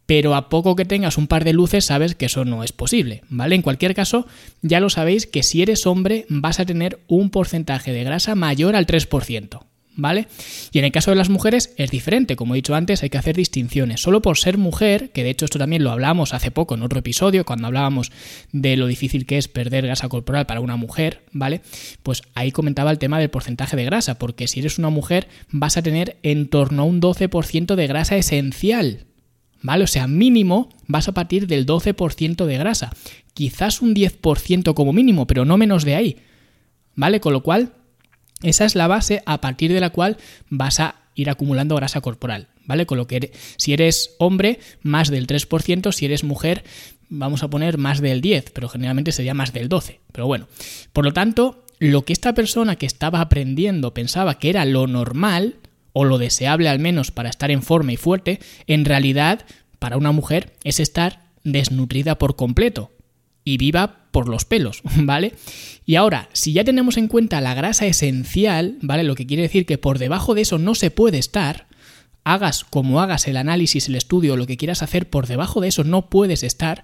pero 0.05 0.35
a 0.35 0.49
poco 0.49 0.75
que 0.75 0.85
tengas 0.85 1.17
un 1.17 1.27
par 1.27 1.45
de 1.45 1.53
luces 1.53 1.85
sabes 1.85 2.13
que 2.13 2.25
eso 2.25 2.43
no 2.43 2.63
es 2.63 2.73
posible, 2.73 3.23
¿vale? 3.29 3.55
En 3.55 3.61
cualquier 3.61 3.95
caso, 3.95 4.27
ya 4.61 4.81
lo 4.81 4.89
sabéis 4.89 5.25
que 5.25 5.43
si 5.43 5.61
eres 5.61 5.87
hombre 5.87 6.25
vas 6.27 6.59
a 6.59 6.65
tener 6.65 6.99
un 7.07 7.29
porcentaje 7.29 7.93
de 7.93 8.03
grasa 8.03 8.35
mayor 8.35 8.75
al 8.75 8.85
3%. 8.85 9.61
¿Vale? 9.95 10.27
Y 10.71 10.79
en 10.79 10.85
el 10.85 10.91
caso 10.91 11.11
de 11.11 11.17
las 11.17 11.29
mujeres 11.29 11.73
es 11.77 11.89
diferente, 11.89 12.35
como 12.35 12.53
he 12.53 12.57
dicho 12.57 12.75
antes, 12.75 13.03
hay 13.03 13.09
que 13.09 13.17
hacer 13.17 13.35
distinciones. 13.35 14.01
Solo 14.01 14.21
por 14.21 14.37
ser 14.37 14.57
mujer, 14.57 15.11
que 15.11 15.23
de 15.23 15.29
hecho 15.29 15.45
esto 15.45 15.59
también 15.59 15.83
lo 15.83 15.91
hablamos 15.91 16.33
hace 16.33 16.51
poco 16.51 16.75
en 16.75 16.83
otro 16.83 16.99
episodio, 16.99 17.45
cuando 17.45 17.67
hablábamos 17.67 18.11
de 18.51 18.77
lo 18.77 18.87
difícil 18.87 19.25
que 19.25 19.37
es 19.37 19.47
perder 19.47 19.85
grasa 19.85 20.09
corporal 20.09 20.45
para 20.45 20.59
una 20.59 20.75
mujer, 20.75 21.23
¿vale? 21.31 21.61
Pues 22.03 22.23
ahí 22.33 22.51
comentaba 22.51 22.91
el 22.91 22.99
tema 22.99 23.19
del 23.19 23.29
porcentaje 23.29 23.75
de 23.75 23.85
grasa, 23.85 24.19
porque 24.19 24.47
si 24.47 24.59
eres 24.59 24.77
una 24.77 24.89
mujer 24.89 25.27
vas 25.49 25.77
a 25.77 25.81
tener 25.81 26.17
en 26.23 26.47
torno 26.47 26.83
a 26.83 26.85
un 26.85 27.01
12% 27.01 27.75
de 27.75 27.87
grasa 27.87 28.17
esencial, 28.17 29.05
¿vale? 29.61 29.83
O 29.83 29.87
sea, 29.87 30.07
mínimo 30.07 30.69
vas 30.87 31.07
a 31.07 31.13
partir 31.13 31.47
del 31.47 31.65
12% 31.65 32.45
de 32.45 32.57
grasa. 32.57 32.91
Quizás 33.33 33.81
un 33.81 33.95
10% 33.95 34.73
como 34.73 34.93
mínimo, 34.93 35.27
pero 35.27 35.45
no 35.45 35.57
menos 35.57 35.83
de 35.83 35.95
ahí, 35.95 36.17
¿vale? 36.95 37.19
Con 37.19 37.33
lo 37.33 37.43
cual 37.43 37.73
esa 38.49 38.65
es 38.65 38.75
la 38.75 38.87
base 38.87 39.23
a 39.25 39.41
partir 39.41 39.73
de 39.73 39.79
la 39.79 39.89
cual 39.89 40.17
vas 40.49 40.79
a 40.79 40.95
ir 41.15 41.29
acumulando 41.29 41.75
grasa 41.75 42.01
corporal, 42.01 42.47
¿vale? 42.65 42.85
Con 42.85 42.97
lo 42.97 43.07
que 43.07 43.31
si 43.57 43.73
eres 43.73 44.15
hombre, 44.19 44.59
más 44.81 45.09
del 45.09 45.27
3%, 45.27 45.91
si 45.91 46.05
eres 46.05 46.23
mujer, 46.23 46.63
vamos 47.09 47.43
a 47.43 47.49
poner 47.49 47.77
más 47.77 48.01
del 48.01 48.21
10, 48.21 48.51
pero 48.51 48.69
generalmente 48.69 49.11
sería 49.11 49.33
más 49.33 49.53
del 49.53 49.69
12. 49.69 50.01
Pero 50.11 50.27
bueno, 50.27 50.47
por 50.93 51.05
lo 51.05 51.13
tanto, 51.13 51.65
lo 51.79 52.05
que 52.05 52.13
esta 52.13 52.33
persona 52.33 52.75
que 52.75 52.85
estaba 52.85 53.21
aprendiendo 53.21 53.93
pensaba 53.93 54.37
que 54.37 54.49
era 54.49 54.65
lo 54.65 54.87
normal, 54.87 55.55
o 55.93 56.03
lo 56.03 56.17
deseable 56.17 56.67
al 56.67 56.79
menos 56.79 57.11
para 57.11 57.29
estar 57.29 57.51
en 57.51 57.63
forma 57.63 57.93
y 57.93 57.97
fuerte, 57.97 58.39
en 58.67 58.85
realidad, 58.85 59.45
para 59.79 59.97
una 59.97 60.11
mujer, 60.11 60.53
es 60.63 60.79
estar 60.79 61.29
desnutrida 61.43 62.17
por 62.17 62.35
completo 62.35 62.91
y 63.45 63.57
viva 63.57 63.99
por 64.11 64.27
los 64.27 64.43
pelos, 64.43 64.81
¿vale? 64.97 65.33
Y 65.85 65.95
ahora, 65.95 66.27
si 66.33 66.51
ya 66.51 66.65
tenemos 66.65 66.97
en 66.97 67.07
cuenta 67.07 67.39
la 67.39 67.53
grasa 67.53 67.85
esencial, 67.85 68.77
¿vale? 68.81 69.03
Lo 69.03 69.15
que 69.15 69.27
quiere 69.27 69.43
decir 69.43 69.65
que 69.65 69.77
por 69.77 69.99
debajo 69.99 70.35
de 70.35 70.41
eso 70.41 70.57
no 70.57 70.75
se 70.75 70.91
puede 70.91 71.19
estar, 71.19 71.67
hagas 72.23 72.63
como 72.63 72.99
hagas 72.99 73.27
el 73.27 73.37
análisis, 73.37 73.87
el 73.87 73.95
estudio, 73.95 74.35
lo 74.35 74.47
que 74.47 74.57
quieras 74.57 74.81
hacer, 74.81 75.09
por 75.09 75.27
debajo 75.27 75.61
de 75.61 75.69
eso 75.69 75.83
no 75.83 76.09
puedes 76.09 76.43
estar, 76.43 76.83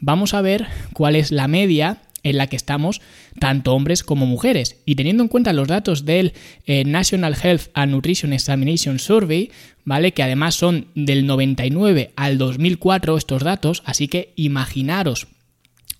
vamos 0.00 0.34
a 0.34 0.42
ver 0.42 0.66
cuál 0.92 1.14
es 1.14 1.30
la 1.30 1.46
media 1.46 2.02
en 2.24 2.36
la 2.36 2.46
que 2.46 2.56
estamos 2.56 3.00
tanto 3.38 3.74
hombres 3.74 4.02
como 4.02 4.26
mujeres. 4.26 4.76
Y 4.86 4.94
teniendo 4.94 5.22
en 5.22 5.28
cuenta 5.28 5.52
los 5.52 5.68
datos 5.68 6.04
del 6.04 6.34
eh, 6.66 6.84
National 6.84 7.36
Health 7.40 7.68
and 7.74 7.92
Nutrition 7.92 8.32
Examination 8.32 8.98
Survey, 8.98 9.50
¿vale? 9.84 10.12
Que 10.12 10.22
además 10.22 10.54
son 10.54 10.86
del 10.94 11.26
99 11.26 12.12
al 12.16 12.38
2004 12.38 13.16
estos 13.16 13.42
datos, 13.42 13.82
así 13.86 14.08
que 14.08 14.32
imaginaros 14.36 15.28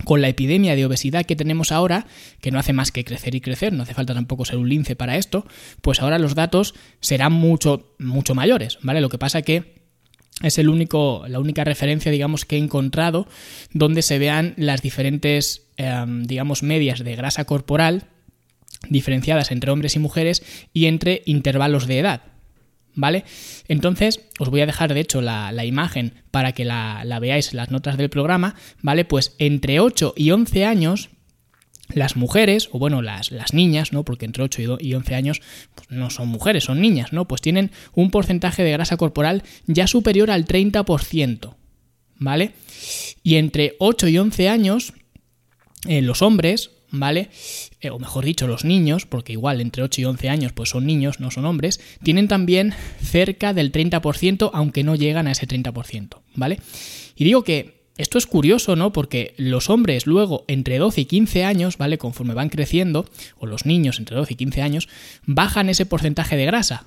con 0.04 0.21
la 0.21 0.28
epidemia 0.28 0.76
de 0.76 0.87
obesidad 0.87 1.25
que 1.25 1.37
tenemos 1.37 1.73
ahora, 1.73 2.06
que 2.40 2.50
no 2.50 2.59
hace 2.59 2.73
más 2.73 2.92
que 2.92 3.04
crecer 3.04 3.35
y 3.35 3.40
crecer, 3.40 3.73
no 3.73 3.82
hace 3.82 3.94
falta 3.94 4.14
tampoco 4.14 4.44
ser 4.44 4.59
un 4.59 4.68
lince 4.68 4.97
para 4.97 5.16
esto, 5.16 5.47
pues 5.80 6.00
ahora 6.00 6.18
los 6.18 6.35
datos 6.35 6.75
serán 7.00 7.32
mucho, 7.32 7.94
mucho 7.99 8.35
mayores, 8.35 8.78
¿vale? 8.82 9.00
Lo 9.00 9.09
que 9.09 9.18
pasa 9.18 9.42
que 9.42 9.82
es 10.42 10.59
el 10.59 10.68
único, 10.68 11.25
la 11.28 11.38
única 11.38 11.64
referencia, 11.64 12.11
digamos, 12.11 12.44
que 12.44 12.56
he 12.56 12.59
encontrado 12.59 13.28
donde 13.73 14.02
se 14.02 14.18
vean 14.18 14.54
las 14.56 14.82
diferentes, 14.82 15.68
em, 15.76 16.25
digamos, 16.25 16.62
medias 16.62 17.04
de 17.04 17.16
grasa 17.16 17.44
corporal 17.44 18.04
diferenciadas 18.88 19.52
entre 19.52 19.71
hombres 19.71 19.94
y 19.94 20.00
mujeres 20.00 20.42
y 20.73 20.87
entre 20.87 21.23
intervalos 21.26 21.87
de 21.87 21.99
edad. 21.99 22.32
¿Vale? 22.94 23.25
Entonces, 23.68 24.20
os 24.38 24.50
voy 24.50 24.61
a 24.61 24.66
dejar 24.66 24.92
de 24.94 25.00
hecho 25.00 25.20
la, 25.20 25.64
imagen 25.64 26.14
para 26.30 26.52
que 26.52 26.64
la, 26.64 27.18
veáis 27.20 27.52
en 27.52 27.56
las 27.58 27.70
notas 27.70 27.96
del 27.96 28.11
programa, 28.11 28.54
¿vale? 28.80 29.04
Pues 29.04 29.34
entre 29.38 29.80
8 29.80 30.14
y 30.16 30.30
11 30.30 30.64
años, 30.64 31.11
las 31.94 32.16
mujeres, 32.16 32.68
o 32.72 32.78
bueno, 32.78 33.02
las, 33.02 33.30
las 33.30 33.54
niñas, 33.54 33.92
¿no? 33.92 34.04
Porque 34.04 34.25
entre 34.25 34.42
8 34.44 34.78
y 34.80 34.94
11 34.94 35.14
años 35.14 35.42
pues 35.75 35.90
no 35.90 36.11
son 36.11 36.28
mujeres, 36.28 36.64
son 36.64 36.80
niñas, 36.80 37.12
¿no? 37.12 37.26
Pues 37.26 37.42
tienen 37.42 37.70
un 37.94 38.11
porcentaje 38.11 38.62
de 38.62 38.72
grasa 38.72 38.96
corporal 38.96 39.42
ya 39.66 39.87
superior 39.87 40.30
al 40.30 40.46
30%, 40.46 41.54
¿vale? 42.16 42.52
Y 43.22 43.37
entre 43.37 43.76
8 43.78 44.08
y 44.08 44.18
11 44.18 44.49
años, 44.49 44.94
eh, 45.87 46.02
los 46.02 46.22
hombres 46.22 46.70
¿vale? 46.92 47.30
Eh, 47.80 47.90
o 47.90 47.99
mejor 47.99 48.25
dicho, 48.25 48.46
los 48.46 48.64
niños, 48.64 49.06
porque 49.06 49.32
igual 49.32 49.61
entre 49.61 49.82
8 49.82 50.02
y 50.02 50.04
11 50.04 50.28
años 50.28 50.52
pues 50.52 50.68
son 50.68 50.87
niños, 50.87 51.18
no 51.18 51.30
son 51.30 51.46
hombres, 51.46 51.80
tienen 52.04 52.28
también 52.28 52.72
cerca 53.00 53.52
del 53.52 53.72
30%, 53.72 54.50
aunque 54.52 54.84
no 54.84 54.94
llegan 54.94 55.26
a 55.26 55.32
ese 55.32 55.49
30%, 55.49 56.20
¿vale? 56.37 56.61
Y 57.16 57.25
digo 57.25 57.42
que 57.42 57.82
esto 57.99 58.18
es 58.18 58.26
curioso, 58.26 58.76
¿no? 58.76 58.92
Porque 58.92 59.34
los 59.37 59.68
hombres 59.68 60.06
luego 60.06 60.44
entre 60.49 60.78
12 60.78 61.02
y 61.02 61.04
15 61.06 61.44
años, 61.44 61.78
¿vale? 61.78 61.99
Conforme 61.99 62.34
van 62.34 62.49
creciendo, 62.49 63.06
o 63.38 63.46
los 63.46 63.66
niños 63.66 63.99
entre 63.99 64.16
12 64.16 64.34
y 64.34 64.37
15 64.37 64.62
años, 64.62 64.88
bajan 65.25 65.68
ese 65.68 65.87
porcentaje 65.87 66.37
de 66.37 66.46
grasa, 66.46 66.84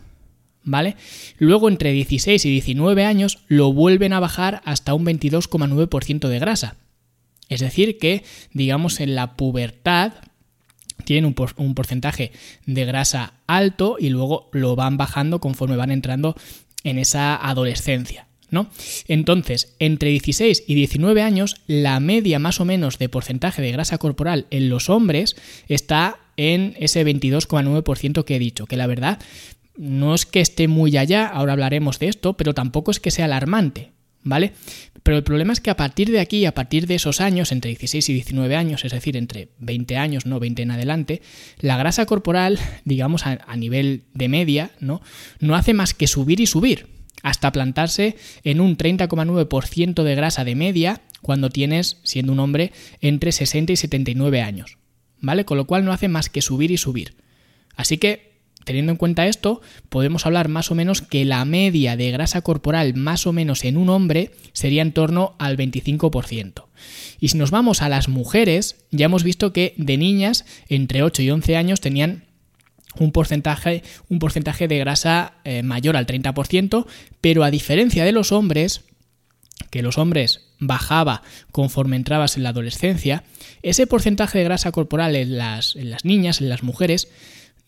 ¿vale? 0.64 0.96
Luego 1.38 1.70
entre 1.70 1.92
16 1.92 2.44
y 2.46 2.50
19 2.50 3.06
años 3.06 3.40
lo 3.48 3.72
vuelven 3.74 4.14
a 4.14 4.20
bajar 4.20 4.62
hasta 4.66 4.94
un 4.94 5.06
22,9% 5.06 6.28
de 6.28 6.40
grasa. 6.40 6.76
Es 7.50 7.60
decir, 7.62 7.98
que, 7.98 8.24
digamos, 8.54 9.00
en 9.00 9.16
la 9.16 9.36
pubertad 9.36 10.14
tienen 11.04 11.26
un, 11.26 11.74
porcentaje 11.76 12.32
de 12.66 12.86
grasa 12.86 13.34
alto 13.48 13.98
y 14.00 14.10
luego 14.10 14.50
lo 14.54 14.76
van 14.76 14.98
bajando 14.98 15.40
conforme 15.40 15.76
van 15.76 15.92
entrando 15.92 16.36
en 16.84 16.98
esa 16.98 17.36
adolescencia. 17.36 18.28
¿No? 18.52 18.70
Entonces, 19.08 19.76
entre 19.80 20.12
16 20.12 20.64
y 20.68 20.76
19 20.76 21.22
años, 21.22 21.56
la 21.66 22.00
media 22.00 22.38
más 22.40 22.62
o 22.62 22.66
menos 22.66 23.00
de 23.00 23.10
porcentaje 23.10 23.62
de 23.62 23.72
grasa 23.72 23.98
corporal 23.98 24.46
en 24.52 24.70
los 24.70 24.90
hombres 24.90 25.36
está 25.68 26.20
en 26.38 26.76
ese 26.80 27.04
22,9% 27.04 28.24
que 28.24 28.36
he 28.36 28.40
dicho, 28.40 28.68
que 28.68 28.78
la 28.78 28.88
verdad 28.88 29.20
no 29.78 30.14
es 30.14 30.26
que 30.26 30.42
esté 30.42 30.68
muy 30.68 30.96
allá, 30.96 31.28
ahora 31.28 31.54
hablaremos 31.54 32.00
de 32.00 32.08
esto, 32.08 32.34
pero 32.34 32.54
tampoco 32.54 32.92
es 32.92 33.00
que 33.00 33.12
sea 33.12 33.26
alarmante, 33.26 33.92
¿vale? 34.26 34.52
Pero 35.04 35.18
el 35.18 35.24
problema 35.24 35.54
es 35.54 35.62
que 35.62 35.70
a 35.70 35.78
partir 35.78 36.12
de 36.12 36.20
aquí, 36.20 36.46
a 36.46 36.54
partir 36.54 36.88
de 36.88 36.96
esos 36.96 37.22
años, 37.22 37.52
entre 37.52 37.70
16 37.70 38.10
y 38.10 38.14
19 38.14 38.56
años, 38.56 38.84
es 38.84 38.92
decir, 38.92 39.16
entre 39.16 39.50
20 39.60 39.98
años, 39.98 40.26
no 40.26 40.40
20 40.40 40.64
en 40.64 40.72
adelante, 40.72 41.22
la 41.60 41.78
grasa 41.78 42.06
corporal, 42.06 42.60
digamos 42.84 43.26
a, 43.26 43.56
nivel 43.56 44.04
de 44.14 44.28
media, 44.28 44.72
¿no? 44.80 45.02
no 45.40 45.56
hace 45.56 45.74
más 45.74 45.94
que 45.94 46.08
subir 46.08 46.42
y 46.42 46.48
subir. 46.48 46.88
hasta 47.24 47.52
plantarse 47.52 48.18
en 48.44 48.60
un 48.62 48.78
30,9% 48.78 50.04
de 50.04 50.16
grasa 50.16 50.44
de 50.44 50.54
media 50.54 51.02
cuando 51.22 51.50
tienes, 51.50 51.98
siendo 52.04 52.34
un 52.34 52.40
hombre, 52.40 52.72
entre 53.02 53.32
60 53.32 53.74
y 53.74 53.76
79 53.78 54.42
años. 54.42 54.78
¿Vale? 55.22 55.44
Con 55.44 55.58
lo 55.58 55.66
cual 55.66 55.86
no 55.86 55.92
hace 55.92 56.08
más 56.08 56.30
que 56.30 56.44
subir 56.44 56.70
y 56.70 56.78
subir. 56.78 57.16
Así 57.76 57.98
que 57.98 58.35
Teniendo 58.66 58.92
en 58.92 58.98
cuenta 58.98 59.28
esto, 59.28 59.62
podemos 59.90 60.26
hablar 60.26 60.50
más 60.50 60.72
o 60.72 60.76
menos 60.76 61.02
que 61.02 61.24
la 61.24 61.46
media 61.46 61.96
de 61.96 62.12
grasa 62.12 62.42
corporal 62.42 62.96
más 62.96 63.28
o 63.28 63.32
menos 63.32 63.64
en 63.64 63.78
un 63.78 63.90
hombre 63.90 64.32
sería 64.54 64.82
en 64.82 64.92
torno 64.92 65.36
al 65.38 65.56
25%. 65.56 66.66
Y 67.20 67.30
si 67.30 67.38
nos 67.38 67.52
vamos 67.52 67.84
a 67.84 67.90
las 67.90 68.10
mujeres, 68.10 68.86
ya 68.92 69.06
hemos 69.06 69.24
visto 69.24 69.54
que 69.54 69.76
de 69.78 69.98
niñas 69.98 70.46
entre 70.68 71.04
8 71.04 71.22
y 71.22 71.30
11 71.30 71.56
años 71.56 71.80
tenían 71.80 72.26
un 72.98 73.12
porcentaje, 73.12 73.84
un 74.10 74.18
porcentaje 74.18 74.68
de 74.68 74.80
grasa 74.80 75.34
eh, 75.44 75.62
mayor 75.62 75.96
al 75.96 76.08
30%, 76.08 76.88
pero 77.22 77.44
a 77.44 77.52
diferencia 77.52 78.04
de 78.04 78.12
los 78.14 78.32
hombres, 78.32 78.86
que 79.70 79.84
los 79.84 80.00
hombres 80.00 80.42
bajaba 80.60 81.22
conforme 81.52 81.98
entrabas 81.98 82.36
en 82.36 82.44
la 82.44 82.50
adolescencia, 82.50 83.24
ese 83.62 83.86
porcentaje 83.86 84.40
de 84.40 84.46
grasa 84.46 84.72
corporal 84.72 85.16
en 85.16 85.38
las, 85.38 85.76
en 85.76 85.92
las 85.92 86.04
niñas, 86.04 86.42
en 86.42 86.50
las 86.50 86.64
mujeres, 86.64 87.10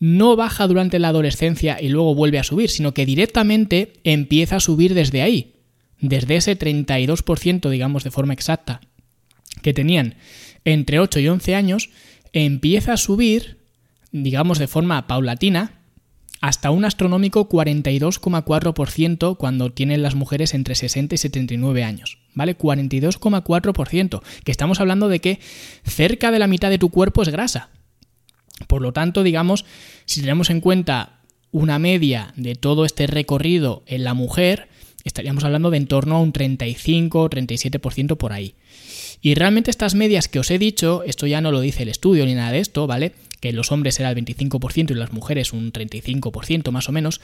no 0.00 0.36
baja 0.36 0.66
durante 0.66 0.98
la 0.98 1.08
adolescencia 1.08 1.80
y 1.80 1.88
luego 1.88 2.14
vuelve 2.14 2.38
a 2.38 2.44
subir, 2.44 2.70
sino 2.70 2.94
que 2.94 3.06
directamente 3.06 3.94
empieza 4.04 4.56
a 4.56 4.60
subir 4.60 4.94
desde 4.94 5.22
ahí, 5.22 5.54
desde 6.00 6.36
ese 6.36 6.58
32%, 6.58 7.68
digamos 7.68 8.04
de 8.04 8.10
forma 8.10 8.32
exacta, 8.32 8.80
que 9.62 9.74
tenían 9.74 10.14
entre 10.64 11.00
8 11.00 11.20
y 11.20 11.28
11 11.28 11.54
años, 11.54 11.90
empieza 12.32 12.92
a 12.92 12.96
subir, 12.96 13.58
digamos 14.12 14.58
de 14.58 14.68
forma 14.68 15.06
paulatina, 15.06 15.78
hasta 16.40 16.70
un 16.70 16.84
astronómico 16.84 17.48
42,4% 17.48 19.36
cuando 19.36 19.72
tienen 19.72 20.02
las 20.02 20.14
mujeres 20.14 20.54
entre 20.54 20.74
60 20.74 21.14
y 21.14 21.18
79 21.18 21.82
años. 21.82 22.18
¿Vale? 22.34 22.56
42,4%. 22.56 24.22
Que 24.44 24.52
estamos 24.52 24.78
hablando 24.80 25.08
de 25.08 25.20
que 25.20 25.40
cerca 25.82 26.30
de 26.30 26.38
la 26.38 26.46
mitad 26.46 26.70
de 26.70 26.78
tu 26.78 26.90
cuerpo 26.90 27.22
es 27.22 27.30
grasa. 27.30 27.70
Por 28.66 28.82
lo 28.82 28.92
tanto, 28.92 29.22
digamos, 29.22 29.64
si 30.04 30.20
tenemos 30.20 30.50
en 30.50 30.60
cuenta 30.60 31.20
una 31.50 31.78
media 31.78 32.32
de 32.36 32.54
todo 32.54 32.84
este 32.84 33.06
recorrido 33.06 33.82
en 33.86 34.04
la 34.04 34.14
mujer, 34.14 34.68
estaríamos 35.04 35.44
hablando 35.44 35.70
de 35.70 35.78
en 35.78 35.86
torno 35.86 36.16
a 36.16 36.20
un 36.20 36.32
35-37% 36.32 38.16
por 38.16 38.32
ahí. 38.32 38.54
Y 39.20 39.34
realmente 39.34 39.70
estas 39.70 39.94
medias 39.94 40.28
que 40.28 40.38
os 40.38 40.50
he 40.50 40.58
dicho, 40.58 41.02
esto 41.04 41.26
ya 41.26 41.40
no 41.40 41.50
lo 41.50 41.60
dice 41.60 41.82
el 41.82 41.88
estudio 41.88 42.24
ni 42.26 42.34
nada 42.34 42.52
de 42.52 42.60
esto, 42.60 42.86
¿vale? 42.86 43.12
Que 43.40 43.52
los 43.52 43.72
hombres 43.72 43.98
era 43.98 44.10
el 44.10 44.16
25% 44.16 44.90
y 44.90 44.94
las 44.94 45.12
mujeres 45.12 45.52
un 45.52 45.72
35% 45.72 46.70
más 46.70 46.88
o 46.88 46.92
menos, 46.92 47.20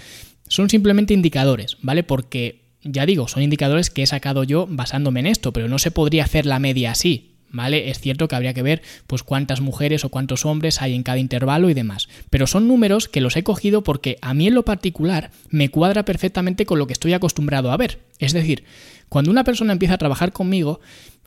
son 0.48 0.70
simplemente 0.70 1.14
indicadores, 1.14 1.76
¿vale? 1.82 2.02
Porque, 2.02 2.62
ya 2.82 3.06
digo, 3.06 3.28
son 3.28 3.42
indicadores 3.42 3.90
que 3.90 4.02
he 4.02 4.06
sacado 4.06 4.44
yo 4.44 4.66
basándome 4.68 5.20
en 5.20 5.26
esto, 5.26 5.52
pero 5.52 5.68
no 5.68 5.78
se 5.78 5.90
podría 5.90 6.24
hacer 6.24 6.46
la 6.46 6.58
media 6.58 6.92
así, 6.92 7.33
¿vale? 7.54 7.88
Es 7.88 8.00
cierto 8.00 8.28
que 8.28 8.34
habría 8.34 8.52
que 8.52 8.62
ver 8.62 8.82
pues 9.06 9.22
cuántas 9.22 9.60
mujeres 9.60 10.04
o 10.04 10.10
cuántos 10.10 10.44
hombres 10.44 10.82
hay 10.82 10.94
en 10.94 11.04
cada 11.04 11.18
intervalo 11.18 11.70
y 11.70 11.74
demás, 11.74 12.08
pero 12.28 12.46
son 12.46 12.68
números 12.68 13.08
que 13.08 13.20
los 13.20 13.36
he 13.36 13.44
cogido 13.44 13.82
porque 13.82 14.18
a 14.20 14.34
mí 14.34 14.48
en 14.48 14.54
lo 14.54 14.64
particular 14.64 15.30
me 15.48 15.70
cuadra 15.70 16.04
perfectamente 16.04 16.66
con 16.66 16.78
lo 16.78 16.86
que 16.86 16.92
estoy 16.92 17.12
acostumbrado 17.14 17.70
a 17.70 17.76
ver. 17.76 18.00
Es 18.18 18.32
decir, 18.32 18.64
cuando 19.08 19.30
una 19.30 19.44
persona 19.44 19.72
empieza 19.72 19.94
a 19.94 19.98
trabajar 19.98 20.32
conmigo, 20.32 20.80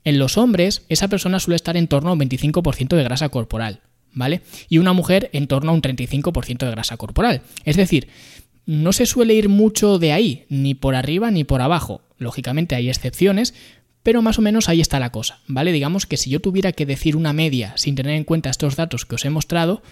en 0.03 0.19
los 0.19 0.37
hombres 0.37 0.85
esa 0.89 1.07
persona 1.07 1.39
suele 1.39 1.55
estar 1.55 1.77
en 1.77 1.87
torno 1.87 2.09
a 2.09 2.13
un 2.13 2.19
25% 2.19 2.95
de 2.95 3.03
grasa 3.03 3.29
corporal, 3.29 3.79
¿vale? 4.11 4.41
Y 4.67 4.77
una 4.79 4.93
mujer 4.93 5.29
en 5.31 5.47
torno 5.47 5.71
a 5.71 5.73
un 5.73 5.81
35% 5.81 6.65
de 6.65 6.71
grasa 6.71 6.97
corporal. 6.97 7.41
Es 7.63 7.77
decir, 7.77 8.09
no 8.65 8.91
se 8.91 9.05
suele 9.05 9.33
ir 9.33 9.47
mucho 9.47 9.97
de 9.97 10.11
ahí, 10.11 10.45
ni 10.49 10.75
por 10.75 10.95
arriba 10.95 11.31
ni 11.31 11.45
por 11.45 11.61
abajo. 11.61 12.01
Lógicamente 12.17 12.75
hay 12.75 12.89
excepciones, 12.89 13.53
pero 14.07 14.21
más 14.21 14.39
o 14.39 14.41
menos 14.41 14.69
ahí 14.69 14.79
está 14.79 15.01
la 15.01 15.11
cosa, 15.11 15.41
¿vale? 15.47 15.73
Digamos 15.73 16.05
que 16.05 16.15
si 16.15 16.29
yo 16.29 16.39
tuviera 16.39 16.71
que 16.71 16.85
decir 16.85 17.17
una 17.17 17.33
media 17.33 17.73
sin 17.75 17.95
tener 17.95 18.13
en 18.13 18.23
cuenta 18.23 18.49
estos 18.49 18.77
datos 18.77 19.05
que 19.05 19.15
os 19.15 19.25
he 19.25 19.29
mostrado, 19.29 19.83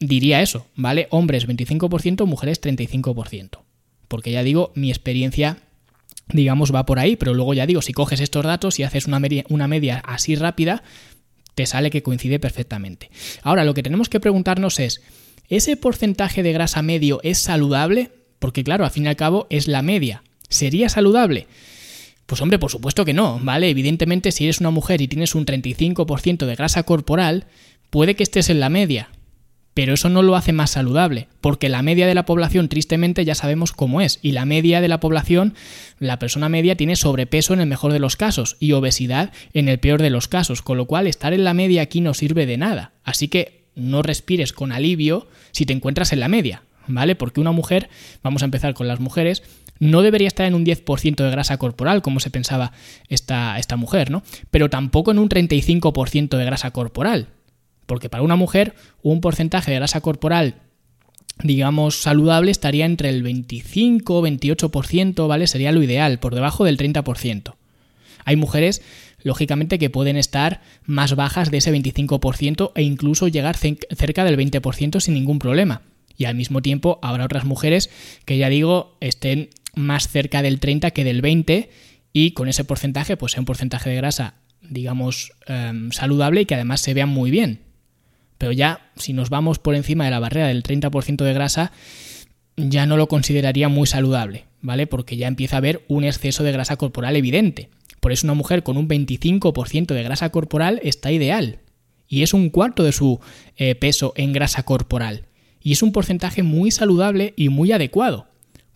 diría 0.00 0.42
eso, 0.42 0.66
¿vale? 0.74 1.06
Hombres 1.10 1.46
25%, 1.46 2.26
mujeres 2.26 2.60
35%. 2.60 3.60
Porque 4.08 4.32
ya 4.32 4.42
digo, 4.42 4.72
mi 4.74 4.90
experiencia 4.90 5.58
digamos, 6.32 6.74
va 6.74 6.86
por 6.86 6.98
ahí, 6.98 7.14
pero 7.14 7.34
luego 7.34 7.54
ya 7.54 7.64
digo, 7.64 7.82
si 7.82 7.92
coges 7.92 8.18
estos 8.18 8.44
datos 8.44 8.80
y 8.80 8.82
haces 8.82 9.06
una 9.06 9.68
media, 9.68 10.02
así 10.04 10.34
rápida, 10.34 10.82
te 11.54 11.64
sale 11.64 11.90
que 11.90 12.02
coincide 12.02 12.40
perfectamente. 12.40 13.12
Ahora, 13.44 13.62
lo 13.62 13.74
que 13.74 13.84
tenemos 13.84 14.08
que 14.08 14.18
preguntarnos 14.18 14.80
es, 14.80 15.02
¿ese 15.48 15.76
porcentaje 15.76 16.42
de 16.42 16.52
grasa 16.52 16.82
medio 16.82 17.20
es 17.22 17.38
saludable? 17.38 18.10
Porque 18.40 18.64
claro, 18.64 18.84
al 18.84 18.90
fin 18.90 19.04
y 19.04 19.08
al 19.08 19.14
cabo 19.14 19.46
es 19.50 19.68
la 19.68 19.82
media. 19.82 20.24
¿Sería 20.48 20.88
saludable? 20.88 21.46
Pues 22.32 22.40
hombre, 22.40 22.58
por 22.58 22.70
supuesto 22.70 23.04
que 23.04 23.12
no, 23.12 23.38
¿vale? 23.42 23.68
Evidentemente 23.68 24.32
si 24.32 24.44
eres 24.44 24.60
una 24.60 24.70
mujer 24.70 25.02
y 25.02 25.06
tienes 25.06 25.34
un 25.34 25.44
35% 25.44 26.46
de 26.46 26.54
grasa 26.54 26.82
corporal, 26.84 27.44
puede 27.90 28.16
que 28.16 28.22
estés 28.22 28.48
en 28.48 28.58
la 28.58 28.70
media, 28.70 29.10
pero 29.74 29.92
eso 29.92 30.08
no 30.08 30.22
lo 30.22 30.34
hace 30.34 30.54
más 30.54 30.70
saludable, 30.70 31.28
porque 31.42 31.68
la 31.68 31.82
media 31.82 32.06
de 32.06 32.14
la 32.14 32.24
población 32.24 32.70
tristemente 32.70 33.26
ya 33.26 33.34
sabemos 33.34 33.72
cómo 33.72 34.00
es, 34.00 34.18
y 34.22 34.32
la 34.32 34.46
media 34.46 34.80
de 34.80 34.88
la 34.88 34.98
población, 34.98 35.52
la 35.98 36.18
persona 36.18 36.48
media 36.48 36.74
tiene 36.74 36.96
sobrepeso 36.96 37.52
en 37.52 37.60
el 37.60 37.66
mejor 37.66 37.92
de 37.92 37.98
los 37.98 38.16
casos 38.16 38.56
y 38.60 38.72
obesidad 38.72 39.30
en 39.52 39.68
el 39.68 39.78
peor 39.78 40.00
de 40.00 40.08
los 40.08 40.26
casos, 40.26 40.62
con 40.62 40.78
lo 40.78 40.86
cual 40.86 41.08
estar 41.08 41.34
en 41.34 41.44
la 41.44 41.52
media 41.52 41.82
aquí 41.82 42.00
no 42.00 42.14
sirve 42.14 42.46
de 42.46 42.56
nada, 42.56 42.94
así 43.04 43.28
que 43.28 43.66
no 43.74 44.00
respires 44.00 44.54
con 44.54 44.72
alivio 44.72 45.28
si 45.50 45.66
te 45.66 45.74
encuentras 45.74 46.14
en 46.14 46.20
la 46.20 46.28
media, 46.28 46.62
¿vale? 46.86 47.14
Porque 47.14 47.40
una 47.40 47.52
mujer, 47.52 47.90
vamos 48.22 48.40
a 48.40 48.46
empezar 48.46 48.72
con 48.72 48.88
las 48.88 49.00
mujeres, 49.00 49.42
no 49.82 50.02
debería 50.02 50.28
estar 50.28 50.46
en 50.46 50.54
un 50.54 50.64
10% 50.64 51.16
de 51.16 51.30
grasa 51.32 51.56
corporal, 51.56 52.02
como 52.02 52.20
se 52.20 52.30
pensaba 52.30 52.70
esta, 53.08 53.58
esta 53.58 53.74
mujer, 53.74 54.12
¿no? 54.12 54.22
Pero 54.52 54.70
tampoco 54.70 55.10
en 55.10 55.18
un 55.18 55.28
35% 55.28 56.36
de 56.36 56.44
grasa 56.44 56.70
corporal. 56.70 57.30
Porque 57.86 58.08
para 58.08 58.22
una 58.22 58.36
mujer, 58.36 58.76
un 59.02 59.20
porcentaje 59.20 59.72
de 59.72 59.78
grasa 59.78 60.00
corporal 60.00 60.54
digamos, 61.42 61.96
saludable 61.96 62.52
estaría 62.52 62.84
entre 62.84 63.08
el 63.08 63.24
25 63.24 64.22
28%, 64.22 65.26
¿vale? 65.26 65.48
Sería 65.48 65.72
lo 65.72 65.82
ideal, 65.82 66.20
por 66.20 66.36
debajo 66.36 66.64
del 66.64 66.76
30%. 66.76 67.54
Hay 68.24 68.36
mujeres, 68.36 68.82
lógicamente, 69.24 69.80
que 69.80 69.90
pueden 69.90 70.16
estar 70.16 70.60
más 70.84 71.16
bajas 71.16 71.50
de 71.50 71.56
ese 71.56 71.72
25% 71.72 72.70
e 72.76 72.82
incluso 72.82 73.26
llegar 73.26 73.56
cerca 73.56 74.24
del 74.24 74.38
20% 74.38 75.00
sin 75.00 75.14
ningún 75.14 75.40
problema. 75.40 75.82
Y 76.16 76.26
al 76.26 76.36
mismo 76.36 76.62
tiempo 76.62 77.00
habrá 77.02 77.24
otras 77.24 77.46
mujeres 77.46 77.90
que, 78.26 78.38
ya 78.38 78.48
digo, 78.48 78.96
estén 79.00 79.48
más 79.74 80.08
cerca 80.08 80.42
del 80.42 80.60
30 80.60 80.90
que 80.90 81.04
del 81.04 81.22
20 81.22 81.70
y 82.12 82.32
con 82.32 82.48
ese 82.48 82.64
porcentaje 82.64 83.16
pues 83.16 83.32
sea 83.32 83.40
un 83.40 83.46
porcentaje 83.46 83.90
de 83.90 83.96
grasa 83.96 84.34
digamos 84.62 85.32
em, 85.46 85.90
saludable 85.92 86.42
y 86.42 86.46
que 86.46 86.54
además 86.54 86.80
se 86.80 86.94
vea 86.94 87.06
muy 87.06 87.30
bien. 87.30 87.60
Pero 88.38 88.52
ya 88.52 88.90
si 88.96 89.12
nos 89.12 89.30
vamos 89.30 89.58
por 89.58 89.74
encima 89.74 90.04
de 90.04 90.10
la 90.10 90.18
barrera 90.18 90.48
del 90.48 90.62
30% 90.62 91.24
de 91.24 91.32
grasa 91.32 91.72
ya 92.56 92.86
no 92.86 92.96
lo 92.96 93.08
consideraría 93.08 93.68
muy 93.68 93.86
saludable, 93.86 94.44
¿vale? 94.60 94.86
Porque 94.86 95.16
ya 95.16 95.28
empieza 95.28 95.56
a 95.56 95.58
haber 95.58 95.84
un 95.88 96.04
exceso 96.04 96.42
de 96.42 96.52
grasa 96.52 96.76
corporal 96.76 97.16
evidente. 97.16 97.70
Por 98.00 98.12
eso 98.12 98.26
una 98.26 98.34
mujer 98.34 98.62
con 98.62 98.76
un 98.76 98.88
25% 98.88 99.94
de 99.94 100.02
grasa 100.02 100.30
corporal 100.30 100.80
está 100.82 101.12
ideal. 101.12 101.60
Y 102.08 102.22
es 102.22 102.34
un 102.34 102.50
cuarto 102.50 102.82
de 102.82 102.92
su 102.92 103.20
eh, 103.56 103.74
peso 103.74 104.12
en 104.16 104.32
grasa 104.32 104.64
corporal. 104.64 105.26
Y 105.60 105.72
es 105.72 105.82
un 105.82 105.92
porcentaje 105.92 106.42
muy 106.42 106.70
saludable 106.70 107.32
y 107.36 107.48
muy 107.48 107.72
adecuado. 107.72 108.26